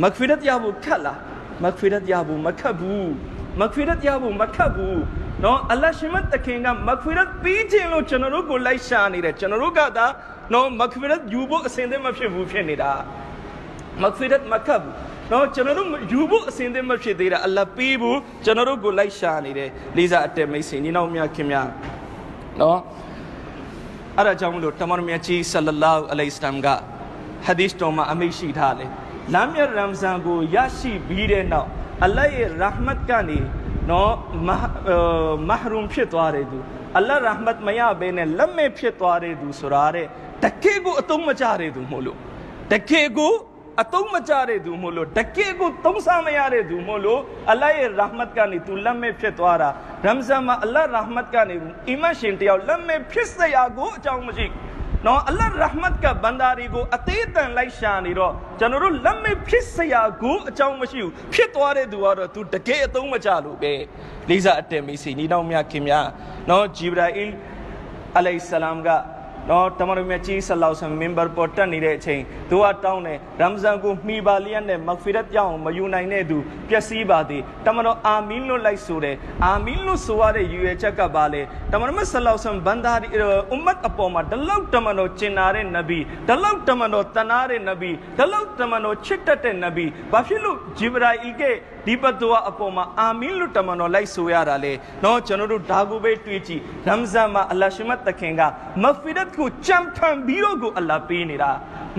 [0.02, 1.18] မဂ်ဖီရတ်ရဖို့ခက်လား
[1.62, 3.12] မဂ်ဖီရတ်ရဖို့မခက်ဘူး
[3.60, 5.00] မဂ်ဖီရတ်ရဖို့မခက်ဘူး
[5.44, 10.06] နော်အလ္လာဟ်ရှင်မတ်တခင်ကမဂ်ဖီရတ်ပြီးခြင်းလို့ကျွန်တော်တို့ကိုလိုက်ရှာနေတယ်ကျွန်တော်တို့ကသာ
[10.52, 12.92] နော်မဂ်ဖီရတ်ယူဖို့အစဉ်သင့်မဖြစ်ဘူးဖြစ်နေတာ
[14.02, 14.94] မဂ်ဖီရတ်မကပ်ဘူး
[15.32, 21.68] နော်ကျွန်တော်တို့ယူဖို့အစဉ်သင့်မဖြစ်သေးတာအလ္လာဟ်ပေးဘူးကျွန်တော်တို့ကိုလိုက်ရှာနေတယ်လေးစားအတက်မိတ်ဆွေညီနောင်များခင်များ
[22.60, 22.78] နော်
[24.16, 26.66] အဲ့ဒါကြောင့်မလို့တမန်တော်မြတ်ကြီးဆလလာအလိုင်စလမ်က
[27.46, 28.90] ဟဒီစ်တော်မှာအမိန့်ရှိထားတယ်
[29.34, 31.68] လမ်းမြတ်ရမ်ဇန်ကိုရရှိပြီးတဲ့နောက်
[32.02, 33.38] အလ္လာဟ်ရဲ့ရာဟမတ်ကနေ
[33.90, 34.12] နော်
[35.48, 36.58] မဟရုမ်ဖြစ်သွားတဲ့သူ
[36.98, 40.06] အလ္လာဟ်ရာဟမတ်မရဘဲနဲ့လက်မဲ့ဖြစ်သွားတဲ့သူဆိုတာတဲ့
[40.44, 42.18] တကယ်ကိုအတုံးမကြတဲ့သူမို့လို့
[42.72, 43.34] တကယ်ကို
[43.82, 49.70] အတုံးမကြတဲ့သူမို့လို့တကယ်ကိုသုံးစားမရတဲ့သူမို့လို့အလ္လာဟ်ရဲ့ရာဟမတ်ကနေသူလက်မဲ့ဖြစ်သွားတာ
[50.04, 51.56] ရမ်ဇန်မှာအလ္လာဟ်ရာဟမတ်ကနေ
[51.90, 54.46] အီမန်ရှင်တယောက်လက်မဲ့ဖြစ်စရာကိုအကြောင်းမရှိ
[55.06, 63.72] နော်အလ္လာဟ်ရဟမတ်ကဘန္တာတွေကိုအသေးအတန်လိုက်ရှာနေတော့ကျွန်တော်တို့လက်မဲ့ဖြစ်စရာကိုအကြောင်းမရှိဘူးဖြစ်သွားတဲ့သူကတော့သူတကယ်အသုံးမချလို့ပဲ
[64.28, 66.06] လေးစားအတက်မီစီညီတော်မြတ်ခင်များ
[66.50, 67.34] နော်ဂျီဘရာအီလ်
[68.16, 68.88] အလိုင်ဆလမ်က
[69.50, 83.06] နော်တမန်တော်မြတ်ကြီးဆလောက်ဆမ်မင်ဘာပေါ်တက်နေတဲ့အချိန်သူကတောင်းတယ်ရမ်ဇန်ကိုမှီပါလျက်နဲ့မဂ်ဖီရတ်ပြောင်းမယူနိုင်တဲ့သူပျက်စီးပါသည်တမန်တော်အာမင်လို့လိုက်ဆိုတယ်အာမင်လို့ဆိုရတဲ့ယူရချက်ကပါလေတမန်တော်မြတ်ဆလောက်ဆမ်ဘန္ဒါဒီ
[83.50, 91.42] အွမ်မတ်အပေါ်မှာဒီလောက်တမန်တော်ကျင်နာတဲ့နဗီဒီလောက်တမန်တော်တနာတဲ့နဗီဒီလောက်တမန်တော်ချစ်တတ်တဲ့နဗီဘာဖြစ်လို့ဂျိဘရာအီက
[91.86, 94.72] ဒီဘတ်ဒွါအပေါ်မှာအာမင်လို့တမန်တော်လိုက်ဆိုရတာလေ
[95.04, 98.42] နော်ကျွန်တော်တို့ဒါကိုပဲတွေးကြည့်ရမ်ဇန်မှာအလ္လာဟ်ရှိမတ်တခင်က
[98.82, 101.50] မဂ်ဖီရတ်ကိုချမ်းထန်ပြီးတော့ကိုအလ္လာဟ်ပေးနေတာ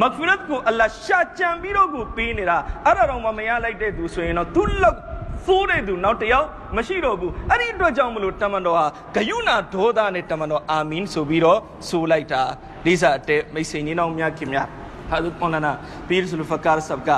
[0.01, 4.99] မဂ်ဖီရတ်ကိုအလ္လာဟ်ရှာကြံပြီးတော့ကိုပေးနေတာအဲ့ဒါတော့မှမရလိုက်တဲ့သူဆိုရင်တော့သူလောက်
[5.45, 12.41] ဖိုးတဲ့သူနောက်တယောက်မရှိတော့ဘူးအဲ့ဒီအတွက်ကြောင့်မလို့တမန်တော်ဟာဂယုဏဒေါသနဲ့တမန်တော်အာမင်ဆိုပြီးတော့ဆိုလိုက်တာ
[12.85, 14.67] လေးစားတဲ့မိတ်ဆွေညီနောင်များခင်များ
[15.09, 15.71] ဟာဒုပေါ်နာ
[16.07, 17.09] ပီရ်ဆူလ်ဖကာဆပ်က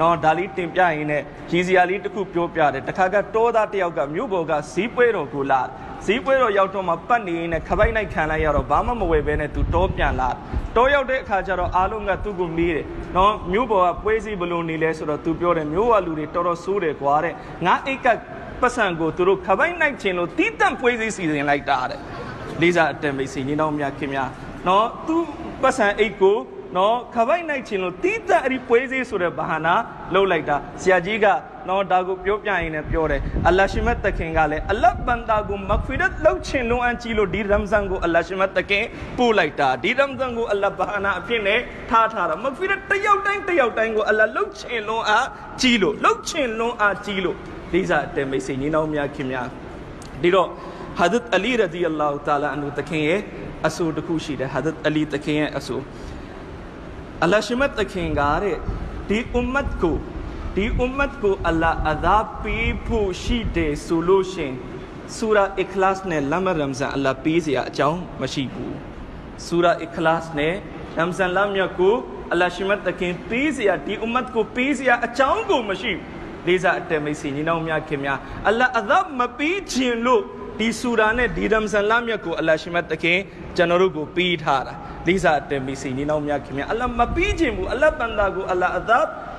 [0.00, 5.62] နော်ဒါလီတင်ပြရင်နဲ့ရည်စရာလေးတစ်ခုပြောပြတယ်တခါကတောသားတယောက်ကမြို့ပေါ်ကဇီးပွဲတော်ကိုလာ
[6.06, 10.30] ဇီးပွဲတော်ရောက်တော့မှပတ်နေရင်ခပိုက်နိုင်ခံလိုက်ရတော့ဘာမှမဝယ်ဘဲနဲ့သူတောပြန်လာ
[10.76, 17.34] တောရောက်တဲ့အခါကျတော့အားလုံးကသူ့ကိုမေးတယ်နော်မြို့ပေါ်ကပွဲစည်းဘလို့နေလဲဆိုတော့သူပြောတယ်မြို့ကလူတွေတော်တော်ဆိုးတယ်ကွာတဲ့
[17.66, 18.06] ငါအိတ်က
[18.60, 22.00] ပတ်စံကိုသူတို့ခပိုက်နိုင်ခြင်းလို့တီးတန့်ပွဲစည်းစီစဉ်လိုက်တာတဲ့
[22.60, 24.28] လေးစားအတန်မိတ်ဆွေညီနောင်များခင်များ
[24.66, 25.16] နော်သူ
[25.62, 26.36] ပတ်စံအိတ်ကို
[26.76, 29.74] နော်ခပိုက်နိုင်ခြင်းလို့တီးတန့်အဲ့ဒီပွဲစည်းဆိုတဲ့ဘာဟာနာ
[30.14, 31.26] လှုပ်လိုက်တာဆရာကြီးက
[31.68, 38.84] နော်ဒါကိုပြောပြရင်လည်းပြောတယ်အလ္လာရှိမတ်တခင်ကလည်းအလတ်ဘန္တာကိုမဂ်ဖီရတ်လုပ်ချင်လုံးအန်ကြီးလို့ဒီရမ်ဇန်ကိုအလ္လာရှိမတ်တခင်
[39.18, 41.60] ပို့လိုက်တာဒီရမ်ဇန်ကိုအလ္လာဘာဟာနာအဖြစ်နဲ့
[41.90, 45.26] ထားထားတာမဂ်ဖီရတ်တယောက်တိုင်းတယောက်တိုင်းကိုအလ္လာလုပ်ချင်လုံးအား
[45.60, 47.36] ကြီးလို့လုပ်ချင်လုံးအားကြီးလို့
[47.72, 49.46] ဒီစားအတဲမိတ်ဆွေညီနောင်များခင်များ
[50.22, 50.48] ဒီတော့
[50.98, 53.20] ဟာဒတ်အလီရဒီအလ္လာဟူတာလာအန်ဟူတခင်ရဲ့
[53.66, 55.76] အဆူတစ်ခုရှိတယ်ဟာဒတ်အလီတခင်ရဲ့အဆူ
[57.24, 58.56] အလ္လာရှိမတ်တခင်ကတဲ့
[59.08, 59.98] ဒီအွမ်မတ်ကို
[60.56, 64.52] ဒီအွမ်မတ်ကိုအလ္လာအသာပေးဖို့ရှိတယ်ဆိုလို့ရှင်
[65.16, 68.76] ဆူရာအခလာစ်နဲ့လမ်ရမ်ဇန်အလ္လာပေးစရာအကြောင်းမရှိဘူး
[69.46, 70.54] ဆူရာအခလာစ်နဲ့
[70.98, 71.94] ရမ်ဇန်လမ်မြတ်ကို
[72.32, 80.22] အလ္လာရှိမတ်တခင်ပေးစရာဒီအွမ်မတ်ကိုပေးစရာအကြောင်းကိုမရှိဘူးလေးစားအတမိတ်စီညီနောင်များခင်များအလ္လာအသာမပေးခြင်းလို့
[80.58, 83.18] ဒီဆူရာနဲ့ဒီရမ်ဇန်လမ်မြတ်ကိုအလ္လာရှိမတ်တခင်
[83.56, 84.74] ကျွန်တော်တို့ကိုပေးထားတာ
[85.06, 88.98] လေးစားအတမိတ်စီညီနောင်များခင်များအလ္လာမပေးခြင်းဘူးအလ္လာဘန္တာကိုအလ္လာအသာ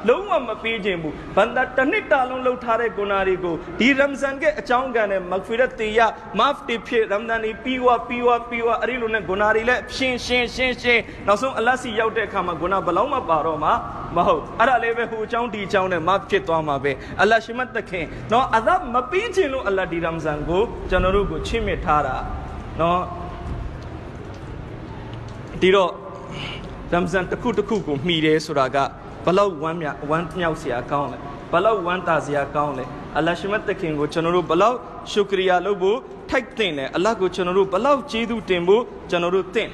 [0.09, 5.99] လုံးဝမပေးခြင်းဘူးဘန္တာတစ်နှစ်တာလုံးလှုပ်ထားတဲ့ဂုဏတွေကိုဒီရမ်ဇန်ရဲ့အကြောင်းကံနဲ့မဂ်ဖီရတ်တေယ
[6.39, 13.71] မာဖ်တီဖြစ်ရမ်ဒန်ဒီပြီးဝပြီးဝပြီးဝအဲ့ဒီလိုနဲ့ဂုဏတွေလည်းရှင်းရှင်းရှင်းရှင်းနောက်ဆုံးအလတ်စီရောက်တဲ့အခါမှာဂုဏဘလောင်းမပါတော့မှ
[14.15, 22.15] မဟုတ်အဲ့ဒါလည်းပဲဟိုအကြောင်းဒီအကြောင်းနဲ့မဖြစ်သွားမှာပဲအလတ်ရှိမတ်တခင်နော်အသက်မပြီးခြင်းလို့အလတ်ဒီရမ်ဇန်ကိုကျွန်တော်တို့ကိုချစ်မြတ်ထားတာ
[22.81, 23.01] နော်
[25.61, 25.91] ဒီတော့
[26.91, 28.77] ရမ်ဇန်တစ်ခုတစ်ခုကိုမှီတယ်ဆိုတာက
[29.25, 31.17] ဘလောက်ဝမ်းမြဝမ်းမြောက်စရာကောင်းလဲ
[31.51, 32.85] ဘလောက်ဝမ်းသာစရာကောင်းလဲ
[33.17, 34.77] အလ္လာရှိမတ်တခင်ကိုကျွန်တော်တို့ဘလောက်
[35.11, 35.97] ရှုကရီယာလုပ်ဖို့
[36.29, 39.69] ထိုက်တင်လဲအလ္လာကိုကျွန်တော်တို့ဘလောက်ကျေးဇူးတင်ဖို့ကျွန်တော်တို့တင်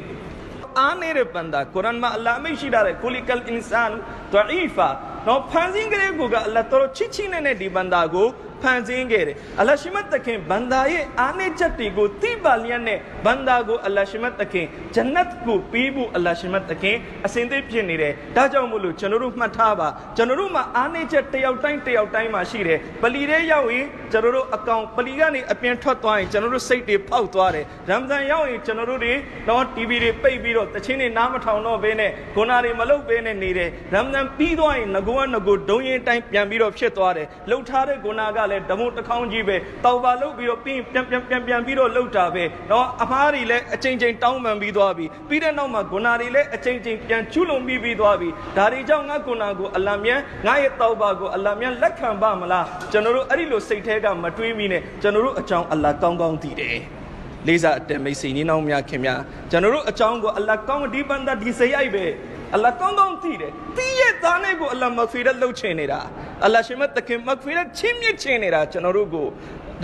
[0.77, 3.91] အားနေတဲ့ဘန္တာကုရ်အန်မှာအလ္လာမရှိတာတဲ့ကိုလီကလ်အင်ဆန်
[4.33, 4.89] ဒအီဖာ
[5.27, 8.27] နော်ဖန်ဆင်းကလေးကိုကအလ္လာတော်ချစ်ချင်းနဲ့ဒီဘန္တာကို
[8.63, 14.65] ဖန်ဆင်းခဲ့တယ်အလ္လာရှိမတ်တခင်ဘန္တာရဲ့အားနည်းချက်တွေကိုသိပါလျက်နဲ့ဘန္တာကိုအလ္လာရှိမတ်တခင်
[14.95, 29.13] ဂျန်နတ်ကိုပေးဖို့အလ္လာရှိမတ်တခင်အစဉ်သစ်ဖြစ်နေတယ်ဒါကြောင့်မို့လို့ကျွန်တော်တို့မှတ်ထားပါကျွန်တော်တို့မှာအားနည်းချက်တယောက်တိုင်းတယောက်တိုင်းမှာရှိတယ်ပလီတဲ့ရောက်ရင်ကျွန်တော်တို့အကောင်ပလီကနေအပြင်ထွက်သွားရင်ကျွန်တော်တို့စိတ်တွေဖောက်သွားတယ်ရမ်ဇန်ရောက်ရင်ကျွန်တော်တို့တွေ
[29.49, 39.55] တော့ TV တွေပိတ်ပြီးတော့တချင်းတွေနားမထောင်တော့ဘဲနဲ့ဂုဏတွေမလုပ်ဘဲနဲ့နေတယ်ရမ်ဇန်ပြီးသွားရင်ငကိုကငကိုဒုံရင်တိုင်းပြန်ပြီးတော့ဖြစ်သွားတယ်လှုပ်ထားတဲ့ဂုဏကလလည်းဓမုတစ်ခေါင်းကြီးပဲ
[39.85, 56.77] တောက်ပါလုတ်ပြီးတော့ပြီးပြန်ပြန်ပြန်ပြန်ပြီးတော့လှုပ်တာပဲနော်အမားတွေလည်းအချိန်ချင်းတောင်းပန်ပြီးသွားပြီပြီးတဲ့နောက်မှာဂုဏတွေလည်းအချိန်ချင်းပြန်ကျူးလွန်ပြီးပြီးသွားပြီဒါတွေကြောင့်ငါဂုဏကိုအလ္လာဟ်မြတ်ငါရဲ့တောက်ပါကိုအလ္လာဟ်မြတ်လက်ခံပါမလားကျွန်တော်တို့အဲ့ဒီလိုစိတ်ထဲကမတွေးမိနဲ့ကျွန်တော်တို့အကြောင်းအလ္လာဟ်ကောင်းကောင်းသိတယ်
[57.47, 59.19] လေးစားအတမိတ်စီနီနောင်များခင်များ
[59.51, 62.05] ကျွန်တော်တို့အကြောင်းကိုအလ္လာဟ်ကောင်းဒီပန်တာဒီစရိုက်ပဲ
[62.55, 65.99] အလ္လာဟ်ကောင်းကောင်းသိတယ်သိရဲ့သားနဲ့ကိုအလ္လာဟ်မဂ်ဖီရတ်လုပ်ချင်နေတာ
[66.45, 69.27] အလ္လာဟ်ရှင်မတ်တခင်မဂ်ဖီရတ်ချင်းမြင့်ချင်နေတာကျွန်တော်တို့ကို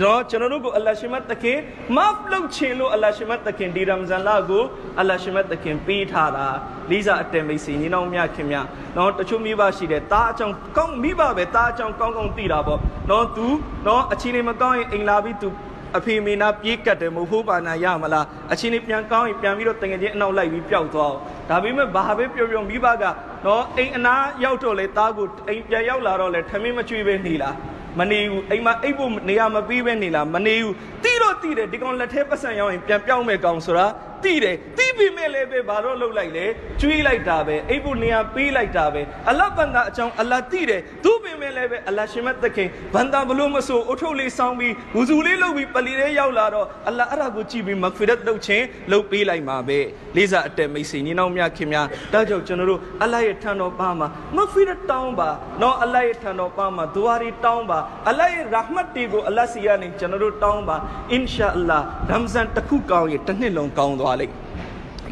[0.02, 1.58] တော့ကျွန်တော်တို့ကိုအလ္လာဟ်ရှင်မတ်တခင်
[1.96, 4.64] မဖ်လုပ်ချင်လို့အလ္လာဟ်ရှင်မတ်တခင်ဒီရမ်ဇန်လကို
[5.00, 6.46] အလ္လာဟ်ရှင်မတ်တခင်ပေးထားတာ
[6.90, 8.56] လိစာအတန်မိတ်စီညီနောင်မြခင်မြ
[8.96, 12.78] တော့တချို့မိဘရှိတယ်တားအကြောင်းကောင်းမိဘပဲတားအကြောင်းကောင်းကောင်းသိတာပေါ့
[13.10, 13.46] တော့ तू
[13.86, 15.48] တော့အချင်းလေးမကောင်းရင်အိမ်လာပြီး तू
[15.96, 21.18] အဖေမေနာပြေးကတ်တယ်မဟုတ်ပါနာရမလားအချင်းလေးပြန်ကောင်းရင်ပြန်ပြီးတော့တငယ်ချင်းအနောက်လိုက်ပြီးပျောက်သွားအောင်
[21.48, 23.04] ဒါပေမဲ့ဘာပဲပြောပြောမိဘက
[23.46, 24.14] နော်အိမ်အနာ
[24.44, 27.54] ရောက်တော့လေတားကိုအိမ်ပြန်ရောက်လာတော့လေထမင်းမကျွေးပဲနေလား
[27.98, 30.74] မနေဘူးအိမ်မှာအိပ်ဖို့နေရာမပြီးပဲနေလားမနေဘူး
[31.04, 33.86] တီးတော့တီးတယ်ဒီကောင်လက်ထဲပတ်စံရောက်ရင်ပြန်ပြောင်းမဲ့ကောင်ဆိုတာ
[34.24, 36.46] တီးတယ်တီးပြီးမဲ့လည်းပဲဘာတော့လှုပ်လိုက်လဲ
[36.80, 49.78] ကျွေးလိုက်တာပဲအိပ်ဖို့နေရာပေးလိုက်တာပဲအလတ်ဘန္တာအကြောင်းအလတ်တီးတယ်သူပင်မဲ့လည်းပဲအလတ်ရှင်မတ်သခင်ဘန္တာဘလို့မဆိုအုတ်ထုတ်လေးဆောင်းပြီးဝူဇူလေးလုပ်ပြီးပလီလေးရောက်လာတော့အလတ်အဲ့ဒါကိုကြည့်ပြီးမဂ်ဖီရတ်လုပ်ခြင်းလုပ်ပေးလိုက်မှာပဲ
[50.16, 55.28] လေးစားအတက်မိတ်ဆွေညီနောင်များခင်များဒါကြောင့်ကျွန်တော်တို့အလတ်ရဲ့ထံတော်ပါမှာမဂ်ဖီရတ်တောင်းပါ
[55.62, 57.78] နော်အလတ်ရဲ့ထံတော်ပါမှာဒူဝါရီတောင်းပါ
[58.10, 60.76] အလတ်ရဲ့ရာဟမတ်တီကိုအလတ်စီကနေကျွန်တော်တို့တောင်းပါ
[61.12, 61.78] အင်ရှာအလ္လာ
[62.10, 64.34] ရမ်ဇန်တစ်ခုကောင်းရင်တစ်နှစ်လုံးကောင်းသွားလိမ့်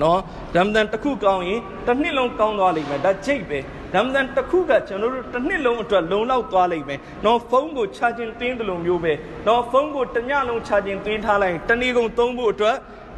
[0.03, 0.21] နော်
[0.57, 3.59] ရမ်ဇန်တစ်ခုကောင်းရင်တစ်နှစ်လုံးကောင်းသွားလိမ့်မယ်ဒါကြိတ်ပဲ
[3.95, 9.13] ရမ်ဇန်တစ်ခုကကျွန်တော်တို့တစ်နှစ်လုံးအတွက်လုံလောက်သွားလိမ့်မယ်နော်ဖုန်းကိုချာဂျင်တင်းတယ်လို့မျိုးပဲ
[9.47, 12.77] နော်ဖုန်းကိုတစ်ညလုံးချာဂျင်တင်းထားလိုက်ရင်တနေ့ကုန်သုံးဖို့အတွက်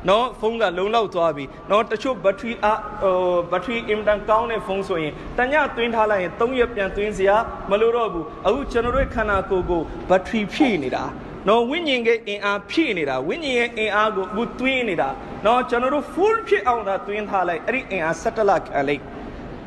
[0.09, 2.67] နော်ဖုန်းကလုံလောက်သွားပြီနော်တချို့ဘက်ထရီအ
[3.03, 3.17] ဟို
[3.51, 7.37] ဘက်ထရီအင်တန်ကောင်းတဲ့ဖုန်းဆိုရင်တညသွင်းထားလိုက်ရင်3ရက်ပြန်သွင်းစရာ
[7.71, 11.05] မလိုတော့ဘူးအခုကျွန်တော်တို့ခန္ဓာကိုယ်ကိုဘက်ထရီဖြည့်နေတာ
[11.49, 15.09] နော်ဝိညာဉ်ရဲ့အင်အားဖြည့်နေတာဝိညာဉ်ရဲ့အင်အားကိုအခုသွင်းနေတာ
[15.47, 19.03] နော်ကျွန်တော်တို့ full ဖြစ်အောင်သာသွင်းထားလိုက်အဲ့ဒီအင်အား17လခံလိုက်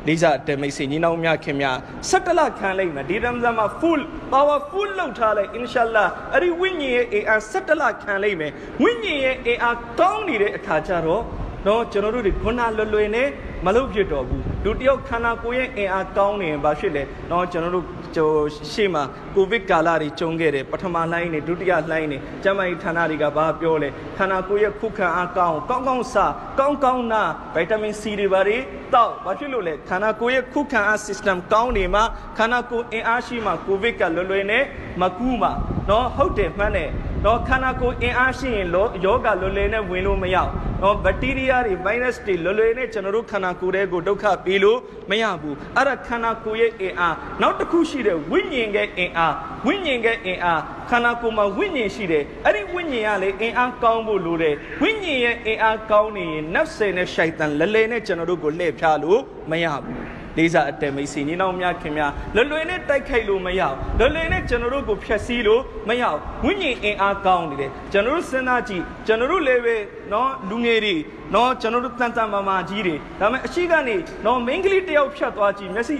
[0.06, 1.76] လေးစားတမိတ်စီညီနောင်များခင်များ
[2.10, 4.00] 17လခံလိုက်မယ်ဒီရမ်ဇန်မှာ full
[4.32, 8.52] power full လောက်ထားလိုက်အင်ရှာလာအဲ့ဒီဝိညာဉ်ရဲ့အင်အား17လခံလိုက်မယ်
[8.82, 11.22] ဝိညာဉ်ရဲ့အင်အားကောင်းနေတဲ့အခါကျတော့
[11.66, 13.28] နော်ကျွန်တော်တို့ဒီခုနလွယ်လွယ်နဲ့
[13.66, 18.30] မလုပ်ဖြစ်တော့ဘူးလူတယောက်ခန္ဓာကိုယ်ရဲ့အင်အားကောင်းနေရင်ဘာဖြစ်လဲနော်ကျွန်တော်တို့ ကျို
[18.72, 19.02] ရှေ့မှာ
[19.34, 27.22] ကိုဗစ်ကာလတွေကျုံခဲ့တယ်ပထမလှိုင်းနေဒုတိယလှိုင်းနေကျန်းမာရေးဌာနတွေကဘာပြောလဲခန္ဓာကိုယ်ရဲ့ခုခံအားကောင်းကောင်းကောင်းစားကောင်းကောင်းနာ
[27.54, 28.58] ဗိုက်တာမင်စီတွေဘာတွေ
[28.94, 32.04] တောက်ဘာဖြစ်လို့လဲခန္ဓာကိုယ်ရဲ့ခုခံအား system ကောင်းနေမှာ
[32.38, 34.64] ခန္ဓာကိုယ်အင်အားရှိမှကိုဗစ်ကလွယ်လွယ်နဲ့
[35.00, 35.52] မကူးမှာ
[35.90, 36.90] နော်ဟုတ်တယ်မှန်းတယ်
[37.24, 40.48] တော့ခန္ဓာကိုယ်အင်အားရှိရင်လောယောဂလွယ်လွယ်နဲ့ဝင်လို့မရဘူး။
[40.82, 44.78] တော့ဘက်တီးရီးယားတွေ virus တွေလွယ်လွယ်နဲ့ကျွန်တော်တို့ခန္ဓာကိုယ်တွေကိုဒုက္ခပေးလို့
[45.10, 49.34] မရဘူး။အဲ့ဒါခန္ဓာကိုယ်ရဲ့အင်အားနောက်တစ်ခုရှိတဲ့ဝိညာဉ်ရဲ့အင်အား
[49.66, 50.60] ဝိညာဉ်ရဲ့အင်အား
[50.90, 59.20] ခန္ဓာကိုယ်မှာဝိညာဉ်ရှိတယ်။အဲ့ဒီဝိညာဉ်ကလေအင်အားကောင်းဖို့လိုတယ်။ဝိညာဉ်ရဲ့အင်အားကောင်းနေရင်နတ်ဆယ်နဲ့ရှိုက်တန်လလဲနဲ့ကျွန်တော်တို့ကိုလှည့်ဖြားလို့
[59.50, 60.02] မရဘူး။
[60.38, 69.76] လေးစားအတမိတ်စီညီနောင်များခင်များလွယ်လွယ်နဲ့တိုက်ခိုက်လို့မရအောင်လွယ်လွယ်နဲ့ကျွန်တော်တို့ကိုဖျက်ဆီးလို့မရအောင်ဝိညာဉ်အင်အားကောင်းနေတယ်ကျွန်တော်တို့စဉ်းစားကြည့်ကျွန်တော်တို့လည်းပဲ
[70.12, 70.94] နော်လူငယ်တွေ
[71.34, 75.96] နော်ကျွန်တော်တို့တန်တန်မာမာကြီးတွေဒါပေမဲ့အရှိကနေနော်မိန်းကလေးတယောက်ဖြတ်သွားကြည့်မျက်စိ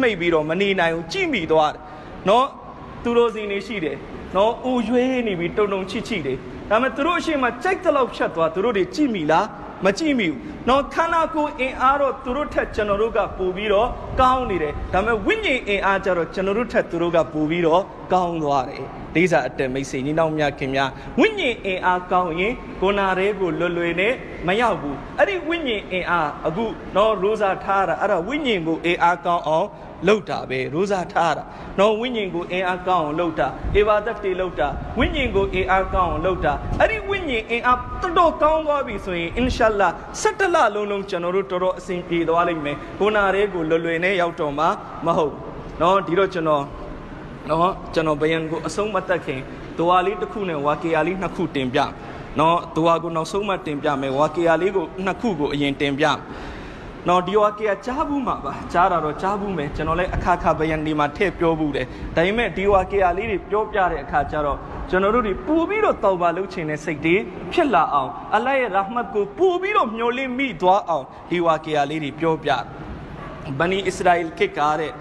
[0.00, 1.80] မှိတ်ပြီးတော့မနေနိုင်ဘူးကြိမိသွားတယ်
[2.28, 2.46] နော်
[3.02, 3.96] သူတို့စီနေရှိတယ်
[4.36, 6.38] နော်အူရွေးနေပြီးတုံတုံချစ်ချစ်တယ်
[6.70, 9.46] ဒါပေမဲ့သူတို့အရှိမကြိုက်တဲ့လောက်ဖြတ်သွားသူတို့တွေကြည့်မိလား
[9.84, 10.38] မကြည့်မိဘူး။
[10.68, 13.88] နော်ခန္ဓာကိုယ်အင်အားတော့သူတို့ထက်ကျွန်တော်တို့ကပိုပြီးတော့
[14.20, 20.90] ကောင်းနေတယ်။ဒါပေမဲ့ဝိညာဉ်အင်အားကြတော့ကျွန်တော်တို့ထက်သူတို့ကပိုပြီးတော့ကောင်းသွားတယ်။ဒိစာအတက်မိတ်ဆွေညီနောင်များခင်များ
[21.20, 22.52] ဝိညာဉ်အင်အားကောင်းရင်
[22.82, 24.12] ကိုနာတွေကိုလွယ်လွယ်နဲ့
[24.46, 26.64] မရောက်ဘူး။အဲ့ဒီဝိညာဉ်အင်အားအခု
[26.96, 29.66] နော်ရိုးစာထားတာအဲ့ဒါဝိညာဉ်ကိုအင်အားကောင်းအောင်
[30.08, 31.44] လောက်တာပဲရိုးစားထားတာ
[31.78, 34.68] နော်ဝိညာဉ်ကိုအင်အားကောင်းအောင်လောက်တာအေဝါဒတ်တွေလောက်တာ
[34.98, 39.88] ဝိညာဉ်ကိုအင်အားကောင်းအောင်လောက်တာအဲ့ဒီဝိညာဉ်အင်အားတော်တော်ကောင်းသွားပြီဆိုရင်အင်ရှာလာ
[40.22, 44.68] 17လလုံးလုံးကျွန်တော်တို့တော်တော်အဆင်ပြေသွားလိမ့်မယ်ကိုနာတွေကိုလွယ်လွယ်နဲ့ရောက်တော့မှာ
[45.06, 45.32] မဟုတ်
[45.80, 46.64] နော်ဒီတော့ကျွန်တော်
[47.48, 49.40] နော်ကျွန်တော်ဘယံကိုအဆုံးမတက်ခင်
[49.78, 51.80] ဒွါလေးတစ်ခုနဲ့ဝါကီယာလေးနှစ်ခုတင်ပြ
[52.38, 56.04] နော်ဒွါကိုနောက်ဆုံးမှတင်ပြမယ်ဝါကီယာလေးကိုနှစ်ခုကိုအရင်တင်ပြ
[57.08, 61.86] နော်ဒီဝါကေကကြားဘူးမှာပါကြားတာတော့ကြားဘူးမယ်ကျွန်တော်လည်းအခါခါဘယန်ဒီမှာထည့်ပြောဘူးတယ်
[62.16, 64.58] ဒါပေမဲ့ဒီဝါကေကလေးတွေပြောပြတဲ့အခါကျတော့
[64.90, 67.16] ကျွန်တော်တို့တွေပူပြီးတော့တောက်ပါလုပ်ချင်တဲ့စိတ်တွေ
[67.52, 72.50] ဖြစ်လာအောင်အလ္လာဟ်ရဲ့ရာဟမတ်ကိုပူပြီးတော့မျှော်လင့်မိသွားအောင်ဒီဝါကေကလေးတွေပြောပြ
[73.58, 74.92] ဘနီအစ္စရာအီခေတ်ကားတဲ့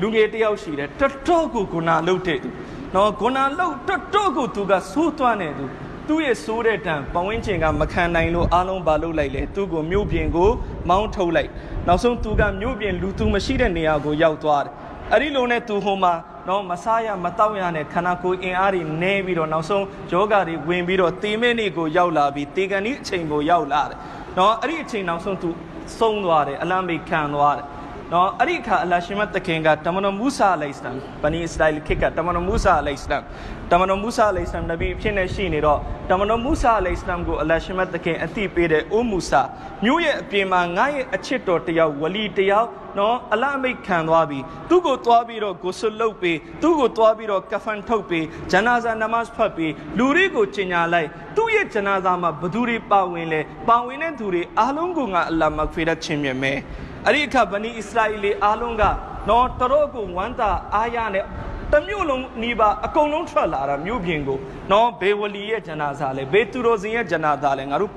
[0.00, 2.48] လူငယ်တယောက်ရှိတယ်တတော်ကိုဂုဏလုပ်တဲ့သူ
[2.94, 5.64] နော်ဂုဏလုပ်တတော်ကိုသူကဆိုးသွမ်းနေသူ
[6.10, 10.50] သူ့ရဲ့ဆိုးတဲ့တံပဝင်းချင်ကမခံနိုင်လို့အားလုံးပါလုပ်လိုက်လေသူ့ကိုမြို့ပြင်ကို
[10.88, 11.50] မောင်းထုတ်လိုက်
[11.86, 14.72] နောက်ဆုံးသူကမြို့ပြင်လူသူမရှိတဲ့နေရာကိုရောက်သွားတယ်
[15.12, 16.14] အဲ့ဒီလိုနဲ့သူဟိုမှာ
[16.48, 23.98] နော်မစားရမတောက်ရနဲ့ခန္ဓာကိုယ်အင်အားတွေနည်းပြီးတော့နောက်ဆုံးယောဂတွေဝင်ပြီးတော့တေမဲနေကိုရောက်လာပြီးတေကန်ဒီအချိန်ကိုရောက်လာတယ်
[24.38, 25.50] နော်အဲ့ဒီအချိန်နောက်ဆုံးသူ
[25.98, 27.66] ဆုံးသွားတယ်အလံမိခံသွားတယ်
[28.14, 33.22] နော်အဲ့ဒီအခါအလရှင်မတ်တခင်ကတမန်တော်မူဆာအလိုင်စလမ်ဘနီအစ္စရာအယ်ခေတ်ကတမန်တော်မူဆာအလိုင်စလမ်
[33.70, 35.78] တမန်တော်မူဆာအလိုင်စလမ်နဗီအဖြစ်နဲ့ရှိနေတော့
[36.10, 39.42] တမန်တော်မူဆာအလိုင်စလမ်ကိုအလရှင်မတ်တခင်အသိပေးတဲ့အိုမူဆာ
[39.84, 44.38] မြို့ရဲ့အပြင်မှာငါရဲ့အချစ်တော်တယောက်ဝလီတယောက်နော်အလအမိတ်ခံသွားပြီ
[44.68, 56.58] သူ့ကိုသွားပြီးတော့ကိုဆွလုတ်ပြီးသူ့ကိုသွားပြီးတော့ကဖန်ထုတ်ပြီးဂျနာဇာနမတ်ဖတ်ပြီးလူတွေကိုကျင်ညာလိုက်သူ့ရဲ့ဂျနာဇာမှာဘသူတွေပါဝင်လဲပါဝင်တဲ့သူတွေအားလုံးကိုငါအလ္လာဟ်မဂ်ဖီရတ်ချင်းမြတ်မယ်
[57.06, 58.82] အဲ့ဒီအခါဗနီအစ္စရာအီလအားလုံးက
[59.28, 61.24] နော်တတော့ကိုဝမ်းသာအားရနဲ့
[61.72, 64.38] တမျိုးလုံးနီးပါအကုန်လုံးထွက်လာတာမြို့ပြင်ကို
[64.72, 67.92] နော်ဘေဝလီရဲ့ဂျနာဇာလဲဘေသူရိုဇင်ရဲ့ဂျနာဇာလဲငါတို့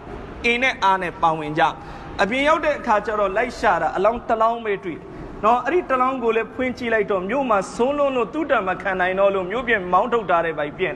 [0.45, 1.63] အင်းနဲ့အားနဲ့ပါဝင်ကြ
[2.21, 4.99] အပြင်ရောက်တဲ့အခါကျတော့လိုက်ရှာတာအလောင်းတလောင်းပဲတွေ့
[5.45, 10.95] နော်အဲ့ဒီတလောင်းကိုလည်းဖွင့်ကြည့်လိုက်တော့မြို့မှာဆုံးလုံးလို့တူတံမခံနိုင်တော့လို့မြို့ပြင်မောင်းထုတ်ထားတဲ့ပိုက်ပြင့်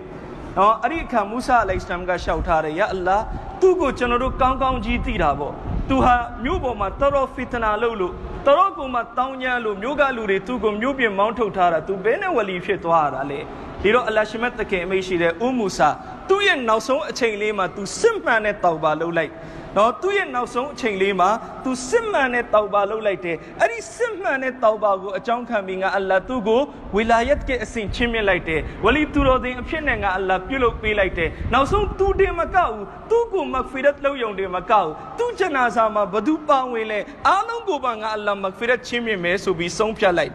[0.57, 3.17] နော်အဲ့ဒီအခါမူဆာအလိုင်စလမ်ကရှောက်ထားတယ်ယာအလ္လာ
[3.61, 5.53] သူ့ကိုကျွန်တော်တို့ကောင်းကောင်းကြီးသိတာပေါ့
[5.89, 8.13] သူဟာမြို့ပေါ်မှာတော်တော်ဖီတနာလုပ်လို့
[8.45, 13.39] တော်တော်ကိုမှတောင်းညမ်းလို့မြို့ကလူတွေသူ့ကိုမြို့ပြင်မောင်းထုတ်ထားတာသူဘယ်နဲ့ဝလီဖြစ်သွားတာလဲ
[13.81, 15.89] ဒီတော့အလ္လာရှိမတ်တခင်အမိရှိတဲ့ဥမူဆာ
[16.29, 19.31] သူ့ရဲ့နောက်ဆုံးအချိန်လေးမှာသူစစ်မှန်တဲ့တောက်ပါလုပ်လိုက်
[19.77, 21.29] နော်သူ့ရဲ့နောက်ဆုံးအချိန်လေးမှာ
[21.63, 26.61] သူစစ်မှန်တဲ့တောက်ပါလုပ်လိုက်တယ်အဲ့ဒီစစ်မှန်တဲ့တောက်ပါကိုအကြောင်းခံပြီးငါအလ္လာသူ့ကို
[26.95, 40.33] ဝီလာယတ်ရဲ့အစဉ်ချင်းမြင့်လိုက်တယ်ဝလီသူတော်တင်အဖြစ်နဲ့ငါအလ္လာပြုလုပ်ပေးလိုက်တယ်နောက်ဆုံးသူတင်မကောက်ဘူးသူ့ကိုမဂ်ဖီရတ်လုပ်ယုံတယ်မကောက်ဘူးသူ့ဂျနာဇာမှာဘသူပါဝင်လဲအားလုံးကိုပါငါအလ္လာမဂ်ဖီရတ်ချင်းမြင့်မယ်ဆိုပြီးဆုံးဖြတ်လိုက်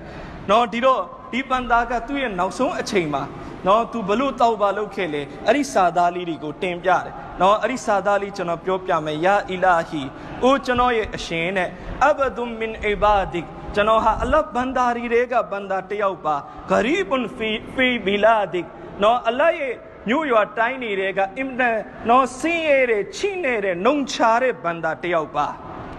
[0.51, 1.03] နော်ဒီတော့
[1.33, 3.22] ဒီပန်သားကသူ့ရဲ့နောက်ဆုံးအချိန်မှာ
[3.66, 10.03] နော်သူဘလို့တောက်ပါလုပ်ခဲ့လေအဲ့ဒီစာသားလေးတွေကိုတင်ပြတယ်နော်အဲ့ဒီစာသားလေးကျွန်တော်ပြောပြမယ်ယာအီလာဟီ
[10.45, 11.68] အိုကျွန်တော်ရဲ့အရှင်နဲ့
[12.09, 16.37] အဘဒုမင်အီဘာဒစ်ကျွန်တော်ဟာအလ္လာဟ်ဘန်ဒါရီတွေကဘန်ဒါတယောက်ပါ
[16.70, 18.66] ဂရီဘွန်ဖီဖီဘီလာဒစ်
[19.03, 19.74] နော်အလ္လာဟ်ရဲ့
[20.09, 21.76] မြို့ရွာတိုင်းနေတွေကအင်မတန်
[22.11, 25.47] နော်ဆင်းရဲတဲ့ချိနေတဲ့နှုံချတဲ့ဘန်ဒါတယောက်ပါ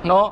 [0.09, 0.29] နော်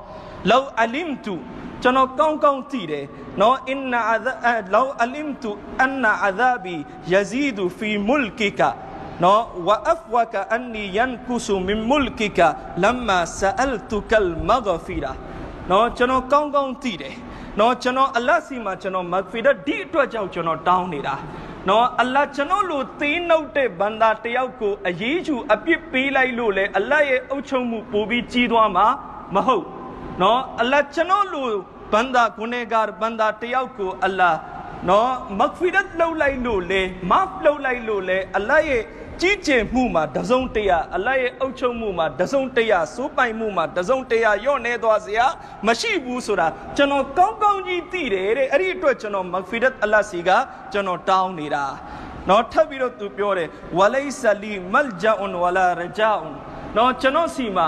[0.50, 1.36] လောအလင်တူ
[1.82, 3.06] ကျွန်တော်ကောင်းကောင်းသိတယ်
[3.42, 4.28] နော်အင်နာအဇ
[4.74, 6.76] လောအလင်တူအန်နာအဇာဘီ
[7.12, 8.70] ယဇီဒူဖီမုလ်ကီကာ
[9.24, 12.48] နော်ဝအဖဝကအန်နီယန်ကုဆူမင်မုလ်ကီကာ
[12.84, 15.12] လမ်မာဆအလ်တူကလ်မဂဖီရာ
[15.70, 17.16] နော်ကျွန်တော်ကောင်းကောင်းသိတယ်
[17.60, 21.16] နော်ကျွန်တော်အလတ်စီမှာကျွန်တော်မဂဖီရတ်ဒီအတွက်ကြောင့်ကျွန်တော်တောင်းနေတာ
[21.70, 28.88] နော်အလ္လာကျွန်တော်လိုသေးနှုတ်တဲ့ဘန္တာတယောက်ကိုအရေးယူအပြစ်ပေးလိုက်လို့လေအလ္လာရဲ့အုပ်ချုပ်မှုပိုပြီးကြီးသွားမှာ
[29.36, 29.66] မဟုတ်
[30.22, 31.50] နော်အလ္လာကျွန်တော်လို
[31.94, 34.32] ဘန္တာဂုဏေဂါဘန္တာတယောက်ကိုအလ္လာ
[34.90, 38.84] နော်မဂဖီရတ်လုပ်လိုက်လို့လေမဖလုပ်လိုက်လို့လေအလ္လာရဲ့
[39.22, 45.26] ကြီးကျယ်မှုမှာတစုံတရာအလ္လာရဲ့အုပ်ချုပ်မှုမှာတစုံတရာစိုးပိုင်မှုမှာတစုံတရာညော့နေသွားစရာ
[45.68, 46.48] မရှိဘူးဆိုတာ
[46.78, 50.30] ကျွန်တော်ကောင်းကောင်းကြီးသိတယ်တဲ့အဲ့ဒီအတွက်ကျွန်တော်မဂဖီရတ်အလ္လာစီက
[50.74, 51.66] ကျွန်တော်တောင်းနေတာ
[52.30, 56.36] နော်ထပ်ပြီးတော့သူပြောတယ်ဝလိဆလီမလ်ဂျာအွန်ဝလာရဂျာအွန်
[56.78, 57.68] နော်ကျွန်တော်စီမှာ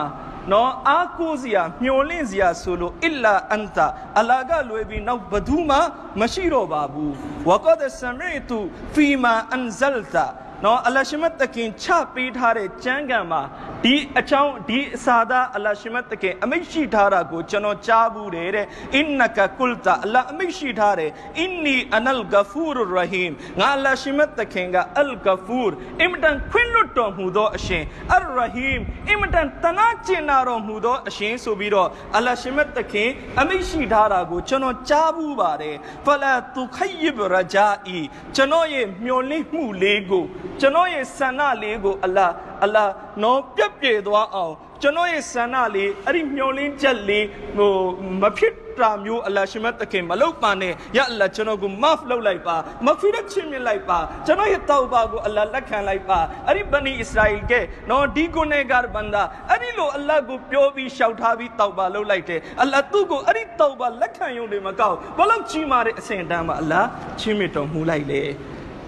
[0.51, 3.87] နော်အားကိုးစရာမျော်လင့်စရာဆိုလို့အစ်လာအန်တာ
[4.19, 5.77] အလာကလွယ်ပြီးနောက်ဘသူမှ
[6.19, 7.13] မရှိတော့ပါဘူး
[7.49, 8.59] ဝကောဒ်ဆမီတူ
[8.93, 10.25] ဖီမာအန်ဇလ်တာ
[10.66, 13.41] နော်အလရှိမတ်တခင်ချပေးထားတဲ့ကျမ်းဂန်မှာ
[13.84, 27.84] ဒီအချောင်းဒီအစာသားအလရှိမတ်တခင်အမိတ်ရှိထားတာကိုကျွန်တော်ကြားဘူးတယ်တဲ့အင်နကကုလ်တာအလအမိတ်ရှိထားတယ်အင်နီအနလ်ဂဖူရ်ရဟီမ်ငါအလရှိမတ်တခင်ကအလ်ဂဖူရ်အင်မတန်ခွင့်လွတ်တော်မူသောအရှင်
[28.14, 33.09] အရဟီမ်အင်မတန်တနာကျင်နာတော်မူသောအရှင်ဆိုပြီးတော့အလရှိမတ်တခင်
[33.39, 37.99] အမိတ်ရှိထားတာကိုကျွန်တော်ကြားဘူးပါတယ်ဖလာတူခိယဘရဂျာအီ
[38.36, 40.26] ကျွန်တော်ရဲ့မျှော်လင့်မှုလေးကို
[40.64, 42.28] ကျွန်တော်ရဲ့ဆန္ဒလေးကိုအလာ
[42.64, 42.86] အလာ
[43.24, 47.26] နော်ပြက်ပြေသွားအောင်ကျွန်တော်ရဲ့ဆန္ဒလေးအဲ့ဒီမျောလင်းချက်လေး
[47.57, 47.74] ဟို
[48.22, 52.55] မဖြစ်တာမျိုးအလရှိမတ်တခင်မလုပ်ပါနဲ့ရအလကျွန်တော်ကို maf လုပ်လိုက်ပါ
[52.86, 57.53] မဖီရချင်းမြင်လိုက်ပါကျွန်တော်ရဲ့တောက်ပါကိုအလလက်ခံလိုက်ပါအဲ့ဒီဘနီအစ္စရာအီလ်က
[57.89, 66.74] နော်ဒီကိုနေကာဘန္ဒါအဲ့ဒီလိုအလကိုပြောပြီးရှောက်ထားပြီးတောက်ပါလုပ်လိုက်တယ်အလသူ့ကိုအဲ့ဒီတောက်ပါလက်ခံရုံတွေမကောက်ဘလို့ကြီးမာတဲ့အစဉ်တန်းမှာအလ
[67.20, 68.22] ချင်းမြတော်မူလိုက်လေ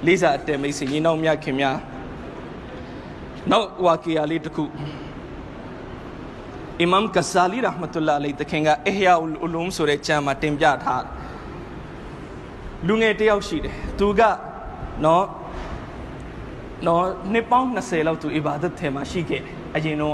[0.05, 1.77] လေးစားအတဲမိတ်ဆွေညီနောင်မြခင်များ
[3.51, 4.65] နောက်ဝါကီယာလေးတစ်ခု
[6.81, 11.03] အီမမ်ကဆာလီရဟမတုလာအလိုင်တခင်ကအဟယာအူလုမ်ဆိုတဲ့ကျမ်းမှာတင်ပြထား
[12.87, 14.21] လူငယ်တယောက်ရှိတယ်သူက
[15.05, 15.25] နော်
[16.87, 20.13] နော်နှစ်ပေါင်း20လောက်သူအီဘာဒတ်ထဲမှာရှိခဲ့တယ်အရင်တော့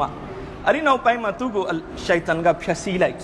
[0.66, 1.64] အဲ့ဒီနောက်ပိုင်းမှာသူ့ကို
[2.06, 3.18] ရှိုက်တန်ကဖျက်ဆီးလိုက်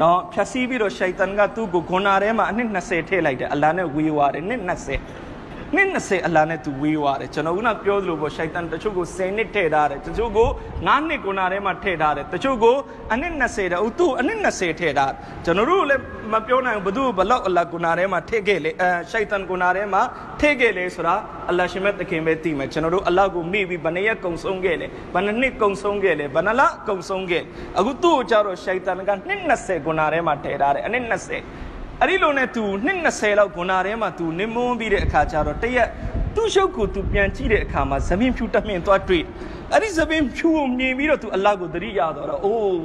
[0.00, 5.27] နော်ဖျက်ဆီးပြီးတော့ရှိုက်တန်ကသူ့ကိုဂွန်နာထဲမှာအနှစ်20ထည့်လိုက်တယ်အလာနဲ့ဝေးသွားတယ်နှစ်20
[5.76, 12.76] နှစ်20အလ္လာဟ်နဲ့သူဝေးသွားတယ်ကျွန်တော်ကပြောသလိုပေါ့ရှိုက်တန်တချို့ကို10နှစ်ထည့်ထားတယ်တချို့ကို9နှစ်ကိုနာထဲမှာထည့်ထားတယ်တချို့ကို
[13.12, 15.12] အနှစ်20တဲ့ဟိုသူ့အနှစ်20ထည့်ထား
[15.44, 16.02] ကျွန်တော်တို့လည်း
[16.32, 20.02] မပြောနိုင်ဘူးဘသူဘလောက်အလ္လာဟ်ကိုနာထဲမှာထည့်ခဲ့လေအဲရှိုက်တန်ကိုနာထဲမှာ
[20.40, 21.14] ထည့်ခဲ့လေဆိုတာ
[21.48, 27.42] အလ္လာဟ်ရှင်မဲ့တခင်ပဲသိမယ်ကျွန်တော်တို့အလ္လာဟ်ကိုမိပြီးဘယ်နှစ်ရက်ကုံဆုံးခဲ့လဲဘယ်နှစ်နှစ်ကုံဆုံးခဲ့လဲဘယ်နှလကုံဆုံးခဲ့
[27.78, 31.67] အခုသူ့ကိုကြတော့ရှိုက်တန်ကနှစ်20ကိုနာထဲမှာထည့်ထားတယ်အနှစ်20
[32.02, 35.88] အဲ့ဒီလိုနဲ့သူနှစ်20လောက်ဂွန်နာထဲမှာသူနင်းမွန်းပြီးတဲ့အခါကျတော့တရက်
[36.34, 39.24] သူ့ရှုပ်ကိုသူပြန်ကြည့်တဲ့အခါမှာသပင်ဖြူတက်မြင်သွားတွေ့
[39.72, 42.78] အဲ့ဒီသပင်ဖြူကိုမြင်ပြီးတော့သူအလတ်ကိုသတိရတော့တော့အိုး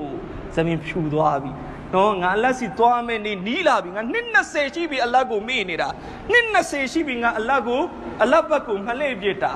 [0.56, 1.52] သပင်ဖြူသွားပြီ
[1.94, 5.90] နော်ငါအလတ်စီသွားမယ်နေနီးလာပြီငါနှစ်20ရှိပြီအလတ်ကိုမေ့နေတာ
[6.32, 7.82] နှစ်20ရှိပြီငါအလတ်ကို
[8.24, 9.54] အလတ်ဘက်ကိုငလှည့်ပြစ်တာ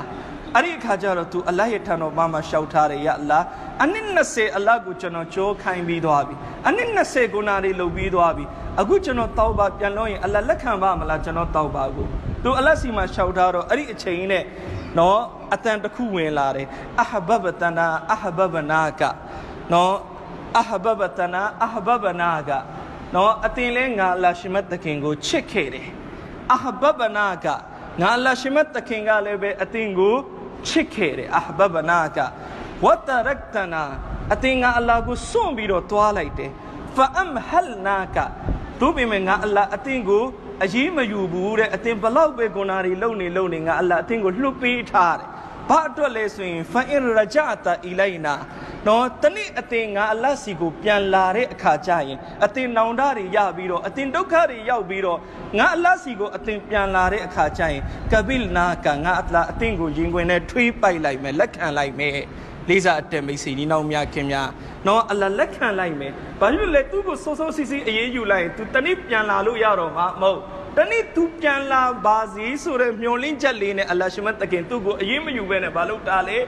[0.56, 3.44] အဲ့ဒီအခါကျတော့သူအလတ်ရဲ့ထံတော်မှာမှရှောက်ထားတယ်ရအလား
[3.84, 6.36] အနည်း20အလ္လာဟ်ကိုကျွန်တော်ကြိုးခိုင်းပြီးသွားပြီ
[6.68, 8.46] အနည်း20ဂုဏတွေလုပ်ပြီးသွားပြီ
[8.80, 12.06] အခုကျွန်တော်တောက်ပါပြန်လို့ရင်အလ္လာဟ်လက်ခံပါမလားကျွန်တော်တောက်ပါကို
[12.44, 14.44] သူအလ္လာဟ်စီမှာရှောက်ထားတော့အဲ့ဒီအချိန်နဲ့
[14.98, 15.20] နော်
[15.54, 16.68] အတန်တစ်ခုဝင်လာတယ်
[17.02, 19.02] အဟဘဘတနာအဟဘဘနာက
[19.74, 19.96] နော်
[20.60, 22.52] အဟဘဘတနာအဟဘဘနာက
[23.16, 25.88] နော်အတင်လဲငါအလ္လာဟ်ရှိမတ်တခင်ကိုချစ်ခဲ့တယ်
[26.54, 27.48] အဟဘဘနာက
[28.02, 30.16] ငါအလ္လာဟ်ရှိမတ်တခင်ကလည်းပဲအတင်ကို
[30.68, 32.20] ချစ်ခဲ့တယ်အဟဘဘနာက
[32.86, 33.84] ဝတရကတနာ
[34.34, 36.52] အတင်ငါအလ္လာဟ်ကိုစွန့်ပြီးတော့တွားလိုက်တယ်
[36.96, 38.18] ဖအမ်ဟလနာက
[38.82, 40.24] တို့ပေမဲ့ငါအလ္လာဟ်အတင်ကို
[40.64, 45.28] အရေးမယူဘူးတဲ့အတင်ဘလောက်ပဲဂုဏတွေလုံနေလုံနေငါအလ္လာဟ်အတင်ကိုလွတ်ပေးထားတယ်
[45.70, 48.36] ဘာအတွက်လဲဆိုရင်ဖအင်ရဂျာတာအီလိုင်နာ
[48.88, 55.20] နော်တနေ့အတင်ငါအလတ်စီကိုပြန်လာတဲ့အခါကျရင်အတင်နောင်တတွေရပြီးတော့အတင်ဒုက္ခတွေရောက်ပြီးတော့
[55.58, 62.18] ငါအလတ်စီကိုအတင်ပြန်လာတဲ့အခါကျရင်ကဘိလနာကငါအတလာအတင်ကိုရင်ခွင်နဲ့ထွေးပိုက်လိုက်မယ်လက်ခံလိုက်မယ်
[62.69, 64.49] လေးစားအတက်မိတ်ဆွေညီနောင်များခင်များ
[64.87, 70.39] နော်အလလက်ခံလိုက်မယ်ဘာလို့လဲသူ့ကိုစိုးစိုးစီစီအေးအေးယူလိုက်ရင် तू တနေ့ပြန်လာလို့ရတော့မှာမဟုတ်
[70.79, 76.39] တနေ့ तू ပြန်လာပါစီဆိုတဲ့မျောလင်းချက်လေးနဲ့အလရှမတ်တခင်သူ့ကိုအေးမယူဘဲနဲ့ဘာလို့တာလဲ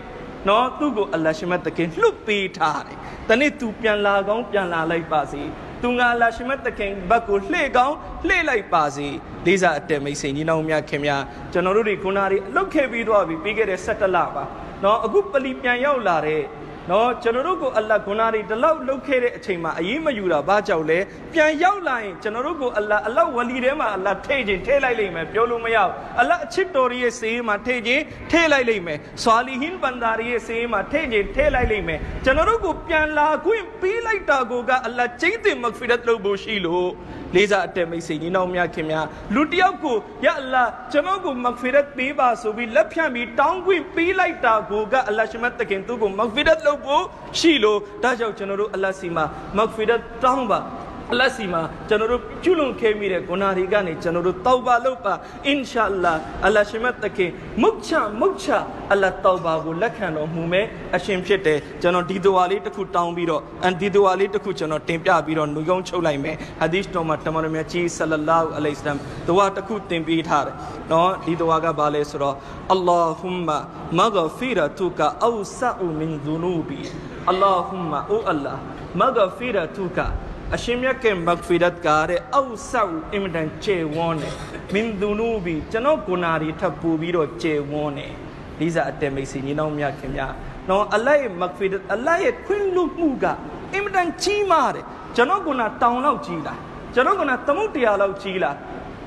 [0.48, 2.96] နော်သူ့ကိုအလရှမတ်တခင်လှုပ်ပေးထားတယ်
[3.28, 5.42] တနေ့ तू ပြန်လာကောင်းပြန်လာလိုက်ပါစီ
[5.82, 9.06] သူငါလာရှိမတ်တခင်ဘက်ကိုလှည့်ကောင်းလှည့်လိုက်ပါစေ
[9.46, 11.22] လေးစားအတက်မိတ်ဆွေညီနောင်များခင်များ
[11.52, 14.44] ကျွန်တော်တို့ဒီခုနာတွေအလုတ်ခဲ့ပြီးတော့ပြီပြီးခဲ့တဲ့17လပါ
[14.83, 16.43] နော်အခုပလီပြန်ရောက်လာတဲ့
[16.91, 20.99] နော်ကျွန်တော်တို့ကိုအလ္လာဟ်ဂုဏတွေဒီလောက်လှုပ်ခဲ့တဲ့အချိန်မှာအရေးမယူတာဘာကြောင့်လဲ
[21.33, 36.89] ပြန်ရောက်လာရင်ကျွန်တော်တို့ကိုအလ္လာဟ်အလ္လာဟ်ဝလီထဲမှာအလ္လာဟ်ထည့်ခြင်းထည့်လိုက်လိမ့်မယ်ပြောလို့မရဘူးအလ္လာဟ်အချစ်တော်ရဲ့စေးမှာထည့်ခြင်းထည့်လိုက်လိမ့်မယ်ဆွာလီဟင်ဘန်ဒါရဲ့စေးမှာထည့်ခြင်းထည့်လိုက်လိမ့်မယ်ကျွန်တော်တို့ကိုပြန်လာခွင့်ပေးလိုက်တာကိုကအလ္လာဟ်ကျိတ်တင်မဂ်ဖီရတ်လုပ်ဖို့ရှိလို့
[37.35, 39.05] လေးစားအတက်မိတ်ဆွေညီနောင်များခင်များ
[39.35, 47.03] လူတယောက်ကိုယအလ္လာကျွန်တော်ကိုမဂ်ဖီရတ်ပေးပါဆိုပြီးလက်ဖြန့်ပြီးတောင်းခွင့်ပေးလိုက်တာကိုကအလ္လာရှမတ်တခင်သူ့ကိုမဂ်ဖီရတ်လုပ်ဖို့
[47.39, 49.25] ရှိလို့ဒါကြောင့်ကျွန်တော်တို့အလ္လာစီမှာ
[49.57, 50.59] မဂ်ဖီရတ်တောင်းပါ
[51.13, 55.13] အလတ်စီမှာကျွန်တော်တို့ကျွလွန်ခဲ့မိတဲ့ဂုဏတွေကနေကျွန်တော်တို့တောက်ပါလုပ်ပါ
[55.47, 56.13] အင်ရှာအလ္လာ
[56.45, 57.31] အလ္လာရှမတ်တခင်
[57.61, 58.47] မုတ်ချမုတ်ချ
[58.91, 68.97] အလ္လာတောက်ပါကိုလက်ခံတော်မူမဲ့အရှင်ဖြစ်တယ်ကျွန်တော်ဒီဒွါလေးတစ်ခုတောင်းပြီးတော့အန်ဒီဒွါလေးတစ်ခုကျွန်တော်တင်ပြပြီးတော့နှုတ်ကုန်းချုပ်လိုက်မယ်ဟာဒီစ်တော်မှာတမန်တော်မြတ်ကြီးဆလလာဟူအလိုင်စလမ်
[69.29, 70.55] ဒွါတစ်ခုတင်ပေးထားတယ်
[70.91, 72.35] နော်ဒီဒွါကဘာလဲဆိုတော့
[72.73, 73.49] အလ္လာဟူမ
[73.97, 76.79] မဂဖီရတုကအောဆာမင်ဇူနူဘီ
[77.29, 78.53] အလ္လာဟူမအိုအလ္လာ
[78.99, 79.99] မဂဖီရတုက
[80.55, 84.33] အရှင်မြတ်ကမဂ်ဖီရတ်ကားတဲ့အောက်ဆောက်အင်မတန်ကျေဝန်းတယ်
[84.73, 88.13] မင်ဒူနူဘီကျွန်တော်ဂုဏတွေထပ်ပူပြီးတော့ကျေဝန်းတယ်
[88.59, 90.27] လိစာအတက်မိတ်စီညီနောင်မြတ်ခင်ဗျာ
[90.69, 93.25] နော်အလ္လာဟ်ရဲ့မဂ်ဖီရတ်အလ္လာဟ်ရဲ့ခွင့်လွှတ်မှုက
[93.73, 94.85] အင်မတန်ကြီးမားတယ်
[95.15, 96.59] ကျွန်တော်ဂုဏတောင်လောက်ကြီးလား
[96.93, 98.55] ကျွန်တော်ဂုဏသမုတ်တရားလောက်ကြီးလား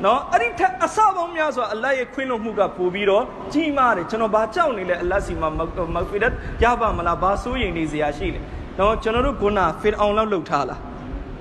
[0.04, 5.60] နော်အဲ့ဒီထက်အစပေါင်းများစွာအလ္လာဟ်ရဲ့ခွင့်လွှတ်မှုကပိုပြီးတော့ကြီးမားတယ်ကျွန်တော်ဘာကြောက်နေလဲအလ္လာဟ်စီမှာမ
[6.00, 6.34] ဂ်ဖီရတ်
[6.64, 8.40] ရပါမလားဘာစိုးရင်နေစရာရှိလဲ
[8.78, 10.80] နော်ကျွန်တော်တို့ဂုဏဖီရအောင်လောက်လှုပ်ထားလား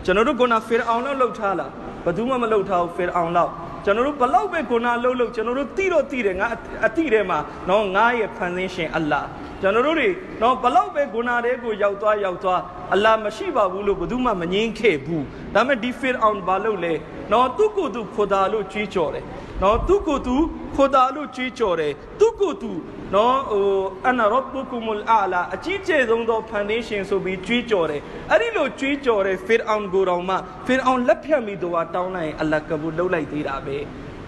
[0.05, 1.71] ကျွန်တော်တို့ကုနာဖီရအောင်လောက်လှုပ်ထားလား
[2.03, 3.51] ဘယ်သူမှမလှုပ်ထားဘူးဖီရအောင်လောက်
[3.85, 6.47] ကျွန်တော်တို့ဘလောက်ပဲကုနာလှုပ်လှုပ်ကျွန်တော်တို့တိတော့တိတယ်ငါ
[6.85, 7.37] အတိထဲမှာ
[7.69, 9.21] နော်ငါရဲ့ဖန်ဆင်းရှင်အလ္လာ
[9.61, 10.09] ကျွန်တော်တို့တွေ
[10.41, 12.61] နော်ဘလောက်ပဲဂုဏတွေကိုရောက်သွားရောက်သွား
[12.93, 16.93] အလ္လာမရှိပါဘူးလို့ဘယ်သူမှမငင်းခဲ့ဘူးဒါပေမဲ့ဒီဖီရအောင်ဘာလို့လဲ
[17.31, 19.25] နော်သူ့ကိုယ်သူခိုဒါလို့ကြွေးကြော်တယ်
[19.61, 20.35] နော်သူ့ကိုယ်သူ
[20.75, 22.71] ခိုဒါလို့ကြွေးကြော်တယ်သူ့ကိုယ်သူ
[23.13, 23.67] နော်ဟို
[24.07, 28.01] အနာရဘ်ဘူကုမူလ်အာလာအကြီးကျယ်ဆုံးသောဖန်ဆင်းရှင်ဆိုပြီးကြွေးကြော်တယ်
[28.31, 30.35] အဲ့ဒီလိုကြွေးကြော်တဲ့ဖီရအောင်ကိုတော်မှ
[30.65, 33.77] ဖီရအောင်လက်ဖြတ်ပြီးတော့တောင်းလိုက်ရင်အလ္လာကဘူလှုပ်လိုက်သေးတာပဲ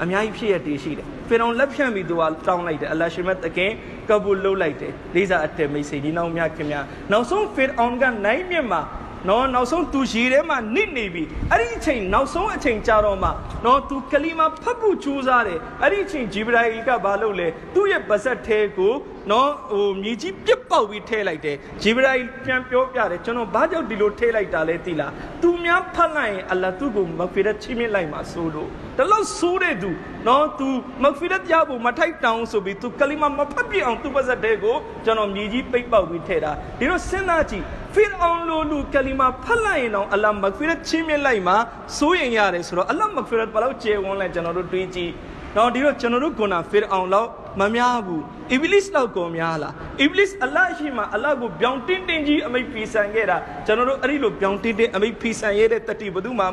[0.03, 3.71] အများကြီးဖြစ်ရတည်ရှိတယ်ဖီရအောင်လက်ဖြတ်ပြီးတော့တောင်းလိုက်တယ်အလ္လာရှင်မတ်တခင်
[4.09, 8.81] ကဘူလှုပ်လိုက်တယ်လေးစားအတက်မိတ်ဆွေဒီနောက်များခင်များနောက်ဆုံးဖီရအောင်ကနိုင်မြင့်မှာ
[9.29, 13.29] နော်နောက်ဆုံးသူရေထဲမှာနစ်နေပြီအဲ့ဒီအချိန်နောက်ဆုံးအချိန်ကြာတော့မှ
[13.65, 18.93] နော်သူကလီမာဖတ်ဖို့ကြိုးစားတယ်အဲ့ဒီအချိန်ဂျီဘရာအီကဘာလုပ်လဲသူ့ရဲ့ပါဇက်သေးကို
[19.31, 25.11] နော်ဟိုမြေကြီးပြစ်ပေါက်ပြီးထဲလိုက်တယ်ဂျီဘရာအီပြန်ပြောပြတယ်ကျွန်တော်ဘာကြောင့်ဒီလိုထဲလိုက်တာလဲသိလား
[25.41, 29.89] သူများဖတ်လိုက်ရင်အလ္လာဟ်သူ့ကိုမဖီရတ်ချိမြင့်လိုက်မှာဆိုလို့ဒါလို့ဆိုးတဲ့သူ
[30.27, 30.67] နော်သူ
[31.03, 37.63] မဖီရတ်ရဖို့မထိုက်တောင်းဆိုပြီးသူကလီမာမဖတ်ပြအောင်သူ့ပါဇက်သေးကိုကျွန်တော်မြေကြီးပိတ်ပေါက်ပြီးထဲတာဒီတော့စဉ်းစားကြည့်
[37.93, 41.57] ဖီအောင်လိုလူကလီမာဖတ်လိုက်ရင်တော့အလ္လာဟ်မဖီရတ်ချိမြင့်လိုက်မှာ
[41.97, 45.11] စိုးရင်ရတယ်ဆိုတော့အလ္လာဟ်မဖီရတ်ဘယ်လောက်ကျေဝန်းလဲကျွန်တော်တို့တွေးကြည့်
[45.57, 48.23] တော့ဒီတော့ကျွန်တော်တို့ကွန်နာဖီအောင်လောက် မများဘူး
[48.53, 56.45] အီဘလစ်လောက်ကိုများလားအီဘလစ်အလ္လာဟ်ရှိမှအလ္လာဟ်ကိုပြောင်းတင်းတင်းကြီးအမိတ်ဖီဆန်ခဲ့တာကျွန်တော်တို့အဲ့ဒီလိုပြောင်းတင်းတင်းအမိတ်ဖီဆန်ရတဲ့တတိဘယ်သူမှ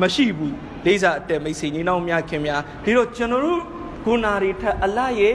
[0.00, 0.54] မရှိဘူး
[0.86, 3.60] လေးစားအတက်မိတ်ဆွေညီနောင်များခင်များဒီတော့ကျွန်တော်တို့
[4.04, 5.34] ဂုဏတွေထက်အလ္လာဟ်ရဲ့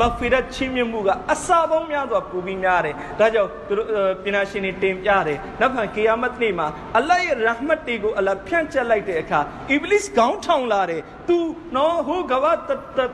[0.00, 3.88] မဖီရတ်ချင်းမြင့်မှုကအစာပေါင်းများစွာပူပြီးများတယ်ဒါကြောင့်သူတို့
[4.24, 6.66] ပညာရှင်တွေတင်ပြတယ်နောက်ဖန်ကေယာမတ်နေ့မှာ
[6.96, 11.38] အလ္လာဟ်ရဲ့ရဟမတ်တွေကိုအလ္လာဟ်ဖြန့်ကျက်လိုက်တဲ့အခါအီဘလစ်ခေါင်းထောင်လာတယ်သူ
[11.76, 12.52] နော်ဟိုကဘာ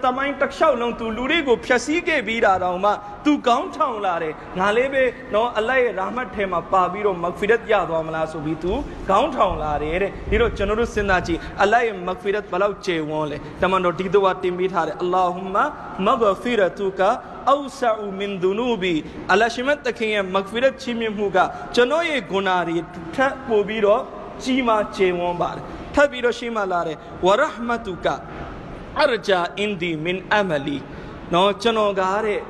[0.05, 2.93] တမိုင်းတစ်လျှောက်လုံးသူလူတွေကိုဖျက်ဆီးခဲ့ပြီးတာတောင်မှ
[3.25, 5.03] သူခေါင်းထောင်လာတယ်ငါလေးပဲ
[5.35, 8.73] နော်အလ္လာဟ်ရဲ့ရဟမတ်ထဲမှာပါပြီးတော့မဂ်ဖီရတ်ရသွားမလားဆိုပြီးသူ
[9.09, 15.57] ခေါင်းထောင်လာတယ်တဲ့ဒီတော့ကျွန်တော်တို့စဉ်းစားကြည့်အလ္လာဟ်ရဲ့မဂ်ဖီရတ်ဘယ်လောက်ကျေဝန်းလဲတမန်တော်ဒီတော့တင်ပေးထားတယ်အလ္လာဟူမ
[16.05, 17.03] မဂ်ဖီရတုက
[17.49, 18.95] အောက်ဆာမင်ဒူနူဘီ
[19.33, 21.39] အလရှိမတ်တခင်ရဲ့မဂ်ဖီရတ်ချီးမြှင့်မှုက
[21.75, 22.77] ကျွန်တော်ရဲ့ဂုဏတွေ
[23.15, 24.03] ထပ်ပို့ပြီးတော့
[24.43, 25.65] ကြီးမားကျေဝန်းပါတယ်
[25.95, 28.07] ထပ်ပြီးတော့ရှင်းမလာတယ်ဝရဟမတုက
[29.01, 30.79] အရဂျာအင်ဒီမင်အမလီ
[31.33, 32.41] နော်ကျွန်တော်ကားတဲ့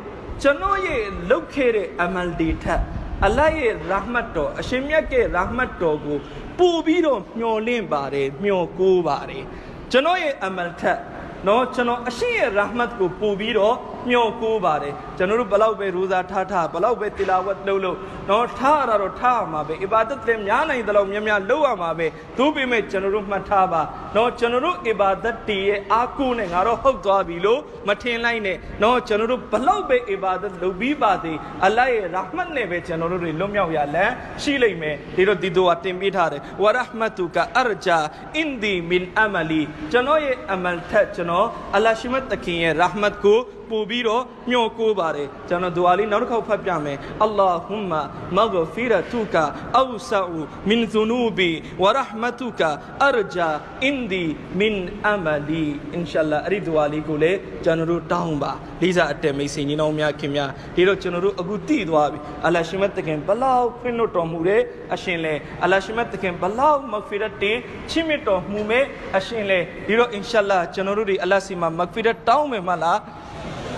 [0.42, 2.82] ကျွန်တော်ရဲ့လုပ်ခဲ့တဲ့အမလ်ဒီထက်
[3.24, 6.18] အလ္လာဟ်ရဲ့ရာဟမတ်တော်အရှင်မြတ်ရဲ့ရာဟမတ်တော်ကို
[6.58, 9.44] ပို့ပြီးတော့မျှော်လင့်ပါတယ်မျှော်ကိုးပါတယ်
[9.90, 10.98] ကျွန်တော်ရဲ့အမလ်ထက်
[11.46, 13.76] နော်ကျွန်တော်အရှင်ရဲ့ရာဟမတ်ကိုပို့ပြီးတော့
[14.10, 17.96] မျှော်ကိုးပါတယ်ကျွန်တော်တို့ဘလောက်ပဲရိုဇာထားထားဘလောက်ပဲတီလာဝတ်လုပ်လို့
[18.30, 22.06] နော်ထားရတာတော့ထားရမှာပဲအီဘာဒတ်လည်းများနိုင်တယ်လို့များများလုပ်ရမှာပဲ
[22.38, 23.82] သို့ပေမဲ့ကျွန်တော်တို့မှတ်ထားပါ
[24.16, 37.98] နော်ကျွန်တော်တို့အီဘာဒတ်တီရဲ့အားကိုးနဲ့ငါတော့ဟုတ်သွားပြီလို့မထင်လိုက်နဲ့နော်ကျွန်တော်တို့ဘလောက်ပဲအီဘာဒတ်လုပ်ပြီးပါသေးအလ္လာဟ်ရဲ့ရာဟမတ်နဲ့ပဲကျွန်တော်တို့တွေလွတ်မြောက်ရလမ်းရှိလိမ့်မယ်ဒီတော့ဒီတော့တင်ပေးထားတယ်ဝရဟမတုကအရဂျာ
[38.36, 43.38] အင်ဒီမင်အမလီကျွန်တော်ရဲ့အမလ်ထက်ကျွန်တော်အလ္လာဟ်ရှိမတ်တခင်ရဲ့ရာဟမတ်ကို
[43.70, 47.92] ပို့ပြီးတော့မျှော်ကိုးပါတယ်ကျွန်တော်ဒူအာလေးနောက်တစ်ခေါက်ဖတ်ပြမယ်အလ္လာဟူမ
[48.36, 49.36] မဂဖီရတုက
[49.76, 50.20] အောဆာ
[50.68, 51.50] မင်ဇူနူဘီ
[51.82, 52.62] ဝရဟမတုက
[53.04, 53.48] အရဂျာ
[53.84, 54.24] အင်ဒီ
[54.58, 58.52] မင်အမလီအင်ရှာအလ္လာအဲ့ဒီဒူအာလေးကိုလည်းကျွန်တော်တို့တောင်းပါ
[58.82, 64.62] လေးစားအတက်မိတ်ဆွေညီနောင်များခင်များဒီတော့ကျွန်တော်တို့အခုတည်သွားပြီအလ္လာရှိမတ်တခင်ဘလောက်ခွင့်လွတ်တော်မူတဲ့
[64.94, 67.56] အရှင်လဲအလ္လာရှိမတ်တခင်ဘလောက်မဂဖီရတ်တင်
[67.90, 68.84] ချစ်မြတ်တော်မူမဲ့
[69.16, 72.98] အရှင်လဲဒီတော့အင်ရှာအလ္လာကျွန်တော်တို့ဒီအလ္လာစီမှာမဂဖီရတ်တောင်းမယ်မလား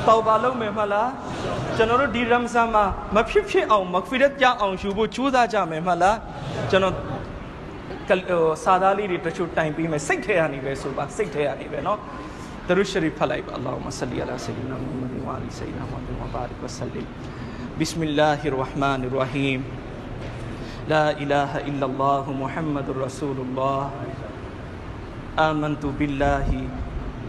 [0.07, 1.09] တောဘာလုပ်မယ်မလား
[1.75, 2.85] ကျွန်တော်တို့ဒီရမ်ဇန်မှာ
[3.15, 6.17] မဖြစ်ဖြစ်အောင်မဂ်ဖီရတ်ကြအောင်ယူဖို့ကြိုးစားကြမယ်မလား
[6.69, 6.95] ကျွန်တော်
[8.09, 11.97] ကလဟိုစာသားလေးတွေတချို့တိုင်ပြီးမယ်စိတ်ထဲကနေပဲဆိုပါစိတ်ထဲကနေပဲเนาะ
[12.67, 17.03] ဒရုရှရီဖလိုက်ပါအလ္လာဟူမဆလီအလာဆလီနာမုဟမ္မဒ်ဝါအလီဆလီနာမုဟမ္မဒ်ဝဘာရစ်ဝဆလီ
[17.79, 19.61] ဘစ်မီလာဟီရ်ရဟ်မာနီရ်ရဟီမ်
[20.89, 23.81] لا إله إلا الله محمد رسول الله
[25.37, 26.49] آمنت بالله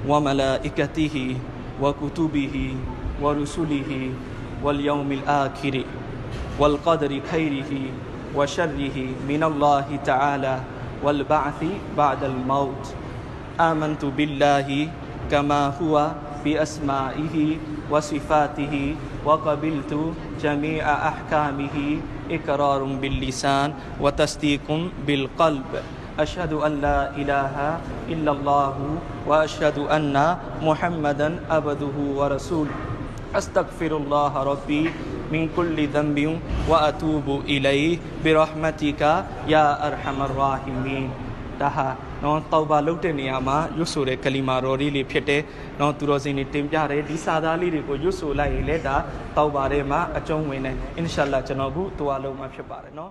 [0.08, 1.16] وملائكته
[1.81, 2.55] وكتبه
[3.21, 3.91] ورسله
[4.63, 5.75] واليوم الآخر
[6.59, 7.71] والقدر خيره
[8.35, 8.97] وشره
[9.29, 10.55] من الله تعالى
[11.03, 11.61] والبعث
[11.97, 12.83] بعد الموت.
[13.59, 14.89] آمنت بالله
[15.31, 16.11] كما هو
[16.45, 17.35] بأسمائه
[17.91, 19.93] وصفاته وقبلت
[20.41, 21.77] جميع أحكامه.
[22.31, 24.67] إقرار باللسان وتصديق
[25.07, 25.71] بالقلب.
[26.18, 27.54] أشهد أن لا إله
[28.12, 28.76] إلا الله
[29.26, 30.16] وأشهد أن
[30.62, 32.76] محمدا عبده ورسوله
[33.34, 34.84] أستغفر الله ربي
[35.32, 36.18] من كل ذنب
[36.68, 39.02] وأتوب إليه برحمتك
[39.48, 41.04] يا أرحم الراحمين
[41.62, 41.86] ဒါဟာ
[42.24, 45.42] နော်တောက်ပါလုတ်တဲ့နေရာမှာရွတ်ဆိုတဲ့ကလီမာတော်လေးလေးဖြစ်တဲ့
[45.80, 48.96] နော်သူတော်စင်တွေတင်ပြတယ်ဒီစာသားလေးတွေကိုရွတ်ဆိုလိုက်ရင်လည်းဒါ
[49.36, 53.10] တောက်ပါထဲမှာအကျုံးဝင်တယ်အင်ရှာအလ္လာကျွန်တော်ကတူအလုံးမှာဖြစ်ပါတယ်နော်